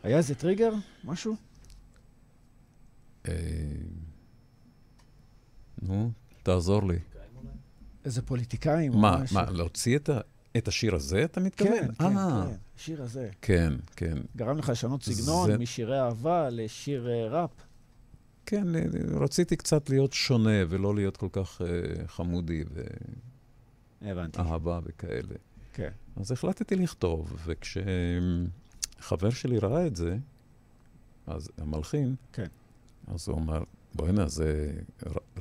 [0.02, 0.72] היה איזה טריגר?
[1.04, 1.36] משהו?
[3.28, 3.32] אה,
[5.82, 6.10] נו,
[6.42, 6.98] תעזור לי.
[8.04, 8.92] איזה פוליטיקאים?
[8.92, 9.36] מה, משהו?
[9.36, 10.20] מה, להוציא את ה-
[10.56, 11.72] את השיר הזה, אתה מתכוון?
[11.72, 13.30] כן, כן, אה, כן, השיר הזה.
[13.42, 14.18] כן, כן.
[14.36, 17.50] גרם לך לשנות סגנון זה- משירי אהבה לשיר אה, ראפ.
[18.46, 18.82] כן, אה,
[19.20, 22.64] רציתי קצת להיות שונה ולא להיות כל כך אה, חמודי.
[24.02, 25.34] ואהבה וכאלה.
[25.72, 25.90] כן.
[26.16, 30.16] אז החלטתי לכתוב, וכשחבר שלי ראה את זה,
[31.26, 32.46] אז המלחין, כן.
[33.06, 33.62] אז הוא אמר,
[33.94, 34.72] בוא'נה, זה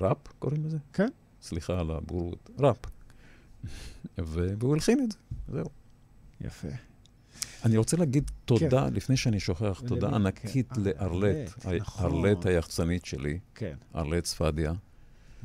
[0.02, 0.78] ראפ קוראים לזה?
[0.93, 1.10] כן.
[1.41, 2.78] סליחה על הבורות, ראפ.
[4.18, 5.70] והוא הלחין את זה, זהו.
[6.41, 6.68] יפה.
[7.66, 10.16] אני רוצה להגיד תודה, לפני שאני שוכח, תודה ולמי?
[10.16, 10.82] ענקית כן.
[10.82, 12.05] אה, לארלט, ארלט, נכון.
[12.05, 14.74] ארלט היחצנית שלי, כן, ארלט צפדיה.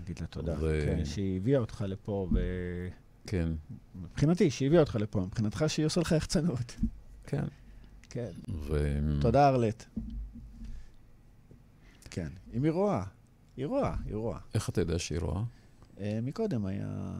[0.02, 0.54] נגיד לה תודה.
[0.60, 2.28] ו- כן, שהיא הביאה אותך לפה,
[3.26, 3.48] כן,
[3.94, 6.76] ומבחינתי, שהיא הביאה אותך לפה, מבחינתך שהיא עושה לך יחצנות.
[7.26, 7.44] כן.
[8.10, 8.30] כן.
[8.48, 8.98] ו...
[9.20, 9.84] תודה, ארלט.
[12.10, 12.28] כן.
[12.54, 13.04] אם היא רואה.
[13.56, 14.38] היא רואה, היא רואה.
[14.54, 15.42] איך אתה יודע שהיא רואה?
[16.00, 17.12] אה, מקודם היה...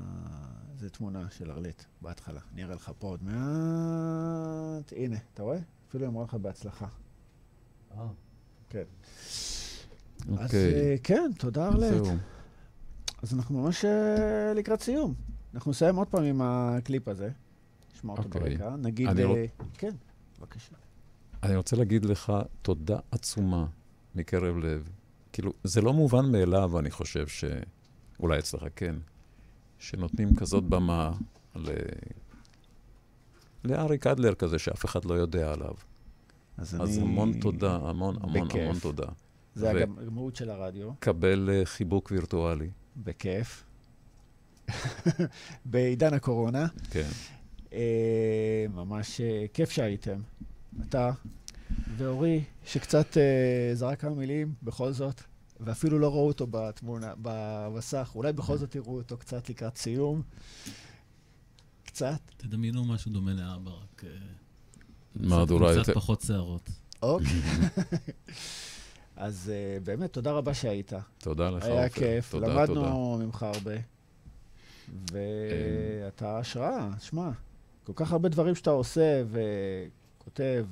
[0.78, 2.40] זו תמונה של ארלט, בהתחלה.
[2.54, 4.92] אני אראה לך פה עוד מעט.
[4.96, 5.58] הנה, אתה רואה?
[5.88, 6.86] אפילו היא אמרה לך בהצלחה.
[8.70, 8.82] כן.
[10.38, 11.70] אז אוקיי, אה, כן, תודה.
[11.78, 12.06] זהו.
[13.22, 15.14] אז אנחנו ממש אה, לקראת סיום.
[15.54, 17.30] אנחנו נסיים עוד פעם עם הקליפ הזה.
[17.94, 18.40] נשמע אותו אוקיי.
[18.56, 18.76] ברקע.
[18.76, 19.08] נגיד...
[19.08, 19.44] רוצ- אה,
[19.78, 19.94] כן,
[20.38, 20.74] בבקשה.
[21.42, 23.66] אני רוצה להגיד לך תודה עצומה
[24.14, 24.88] מקרב לב.
[25.32, 27.44] כאילו, זה לא מובן מאליו, אני חושב ש...
[28.20, 28.94] אולי אצלך כן,
[29.78, 31.12] שנותנים כזאת במה
[31.56, 31.70] ל...
[33.64, 35.74] לאריק אדלר כזה, שאף אחד לא יודע עליו.
[36.56, 37.06] אז אז אני...
[37.06, 38.60] המון תודה, המון המון בכיף.
[38.60, 39.06] המון תודה.
[39.54, 40.90] זה ו- המהות של הרדיו.
[40.98, 43.64] קבל אה, חיבוק וירטואלי, בכיף.
[45.64, 46.66] בעידן הקורונה.
[46.90, 47.08] כן.
[47.72, 50.20] אה, ממש אה, כיף שהייתם.
[50.88, 51.10] אתה
[51.96, 53.16] ואורי, שקצת
[53.74, 55.20] זרק כמה מילים, בכל זאת,
[55.60, 58.12] ואפילו לא ראו אותו בתמונה, במסך.
[58.14, 60.22] אולי בכל זאת יראו אותו קצת לקראת סיום.
[61.84, 62.20] קצת.
[62.36, 64.10] תדמיינו משהו דומה לאבא, רק אה,
[65.14, 65.94] מהדורה קצת יותר...
[65.94, 66.70] פחות שערות.
[67.02, 67.26] אוקיי.
[69.16, 70.92] אז אה, באמת, תודה רבה שהיית.
[71.18, 72.00] תודה לך, היה עופר.
[72.00, 72.80] כיף, תודה, תודה.
[72.80, 73.74] למדנו ממך הרבה.
[75.12, 77.30] ואתה השראה, שמע,
[77.84, 80.66] כל כך הרבה דברים שאתה עושה וכותב.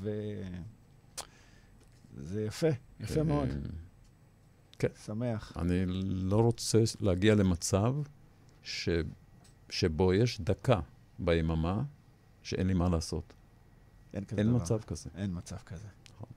[2.16, 2.68] זה יפה,
[3.00, 3.48] יפה אה, מאוד.
[4.88, 4.94] כן.
[5.04, 5.52] שמח.
[5.56, 7.94] אני לא רוצה להגיע למצב
[8.62, 8.88] ש...
[9.70, 10.80] שבו יש דקה
[11.18, 11.82] ביממה
[12.42, 13.32] שאין לי מה לעשות.
[14.14, 14.56] אין כזה אין דבר.
[14.56, 15.10] מצב כזה.
[15.16, 15.86] אין מצב כזה.
[16.14, 16.28] נכון.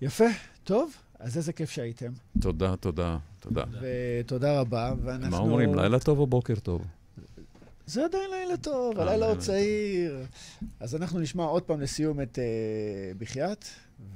[0.00, 0.24] יפה,
[0.64, 2.12] טוב, אז איזה כיף שהייתם.
[2.40, 3.64] תודה, תודה, תודה.
[3.80, 5.30] ותודה רבה, ואנחנו...
[5.30, 6.86] מה אומרים, לילה טוב או בוקר טוב?
[7.86, 10.26] זה עדיין לילה טוב, אה, הלילה עוד צעיר.
[10.80, 13.64] אז אנחנו נשמע עוד פעם לסיום את uh, בחייאת,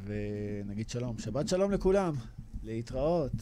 [0.04, 1.18] ונגיד שלום.
[1.18, 2.14] שבת שלום לכולם,
[2.66, 3.32] להתראות.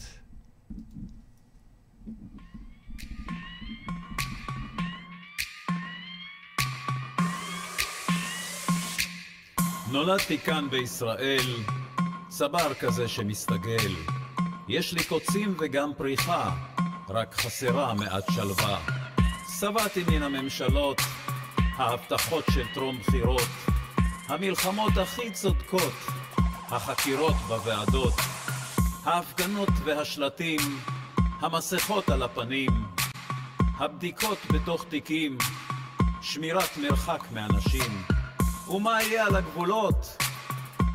[9.91, 11.63] נולדתי כאן בישראל,
[12.27, 13.91] צבר כזה שמסתגל.
[14.67, 16.55] יש לי קוצים וגם פריחה,
[17.09, 18.79] רק חסרה מעט שלווה.
[19.59, 21.01] שבעתי מן הממשלות,
[21.57, 23.49] ההבטחות של טרום בחירות,
[24.27, 25.93] המלחמות הכי צודקות,
[26.67, 28.13] החקירות בוועדות,
[29.05, 30.59] ההפגנות והשלטים,
[31.39, 32.69] המסכות על הפנים,
[33.77, 35.37] הבדיקות בתוך תיקים,
[36.21, 38.03] שמירת מרחק מאנשים.
[38.67, 40.17] ומה יהיה על הגבולות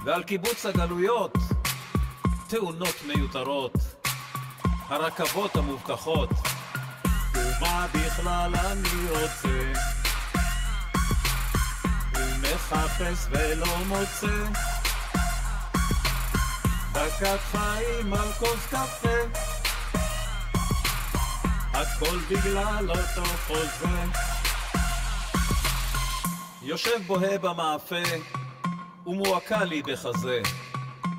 [0.05, 1.33] ועל קיבוץ הגלויות?
[2.49, 3.73] תאונות מיותרות,
[4.65, 6.31] הרכבות המובטחות.
[7.35, 9.73] ומה בכלל אני רוצה?
[12.15, 14.80] ומחפש ולא מוצא
[17.01, 19.18] דקת חיים על כוס קפה
[21.72, 23.86] הכל בגלל אותו חוזה
[26.62, 28.03] יושב בוהה במאפה,
[29.07, 30.40] ומועקה לי בחזה.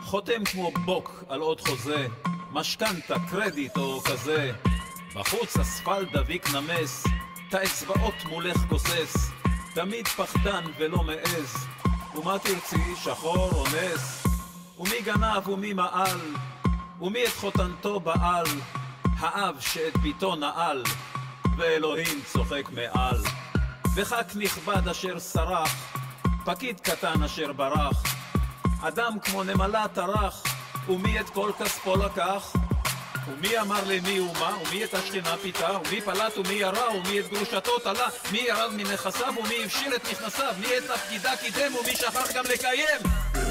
[0.02, 2.08] חותם כמו בוק על עוד חוזה,
[2.52, 4.52] משכנתה, קרדיט או כזה.
[5.16, 7.04] בחוץ אספלט דביק נמס,
[7.50, 9.32] את האצבעות מולך גוסס.
[9.74, 11.68] תמיד פחדן ולא מעז,
[12.16, 14.21] ומה תרצי, שחור או נס?
[14.82, 16.20] ומי גנב ומי מעל,
[17.02, 18.46] ומי את חותנתו בעל?
[19.20, 20.84] האב שאת ביתו נעל,
[21.58, 23.18] ואלוהים צוחק מעל.
[23.96, 25.96] וח"כ נכבד אשר סרח,
[26.46, 28.04] פקיד קטן אשר ברח,
[28.82, 30.44] אדם כמו נמלה טרח,
[30.90, 32.54] ומי את כל כספו לקח?
[33.28, 37.80] ומי אמר למי ומה, ומי את השכינה פיתה, ומי פלט ומי ירה, ומי את גרושתו
[37.80, 42.44] תלה, מי ירד מנכסיו ומי הפשיר את נכנסיו, מי את תפקידה קידם ומי שכח גם
[42.46, 43.51] לקיים.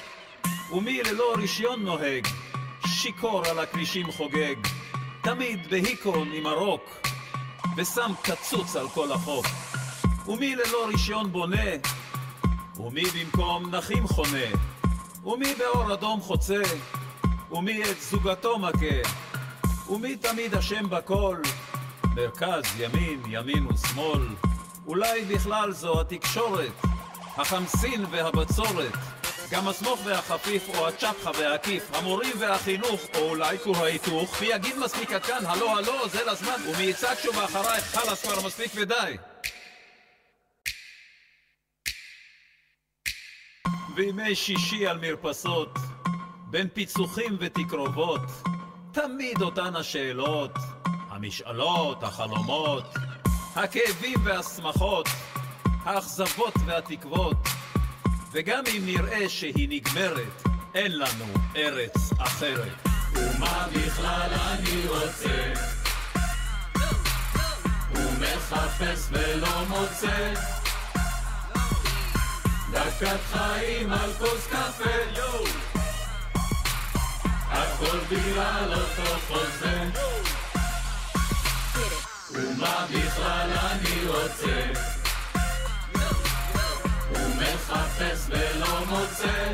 [0.71, 2.27] ומי ללא רישיון נוהג?
[2.87, 4.55] שיכור על הכבישים חוגג,
[5.21, 7.07] תמיד בהיקון עם הרוק,
[7.77, 9.45] ושם קצוץ על כל החוק.
[10.27, 11.71] ומי ללא רישיון בונה?
[12.77, 14.47] ומי במקום נכים חונה?
[15.25, 16.61] ומי באור אדום חוצה?
[17.51, 19.09] ומי את זוגתו מכה?
[19.89, 21.37] ומי תמיד אשם בכל?
[22.15, 24.27] מרכז, ימין, ימין ושמאל.
[24.87, 26.81] אולי בכלל זו התקשורת,
[27.37, 29.20] החמסין והבצורת.
[29.51, 34.41] גם הסמוך והחפיף, או הצ'פחה והעקיף, המורים והחינוך, או אולי כור ההיתוך.
[34.41, 38.47] מי יגיד מספיק עד כאן, הלו הלו, זה לזמן, ומי יצעק שוב אחרייך, חלאס כבר
[38.47, 39.17] מספיק ודי.
[43.95, 45.77] בימי שישי על מרפסות,
[46.49, 48.21] בין פיצוחים ותקרובות,
[48.91, 50.51] תמיד אותן השאלות,
[51.09, 52.85] המשאלות, החלומות,
[53.55, 55.07] הכאבים והשמחות,
[55.83, 57.37] האכזבות והתקוות,
[58.33, 60.43] וגם אם נראה שהיא נגמרת,
[60.75, 61.25] אין לנו
[61.55, 62.87] ארץ אחרת.
[63.13, 65.53] ומה בכלל אני רוצה?
[67.95, 70.33] ומחפש ולא מוצא
[72.71, 75.45] דקת חיים על כוס קפה, יואו!
[77.47, 79.83] הכל בגלל אותו חוזה.
[82.31, 85.00] ומה בכלל אני רוצה?
[87.41, 89.53] מחפש ולא מוצא.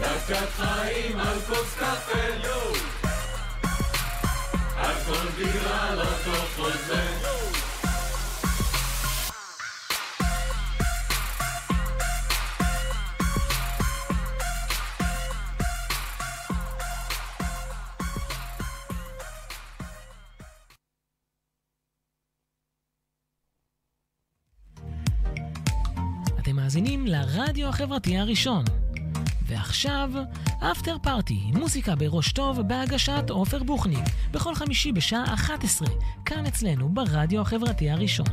[0.00, 2.20] דקת חיים על כוס קפה
[4.76, 7.19] על כל בגלל אותו חוזה
[27.10, 28.64] לרדיו החברתי הראשון.
[29.46, 30.10] ועכשיו,
[30.58, 35.88] אפטר פארטי, מוזיקה בראש טוב בהגשת עופר בוכניק, בכל חמישי בשעה 11,
[36.24, 38.26] כאן אצלנו ברדיו החברתי הראשון.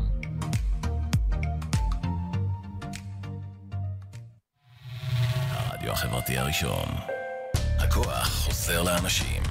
[5.52, 6.88] הרדיו החברתי הראשון.
[7.80, 9.47] הכוח חוזר לאנשים.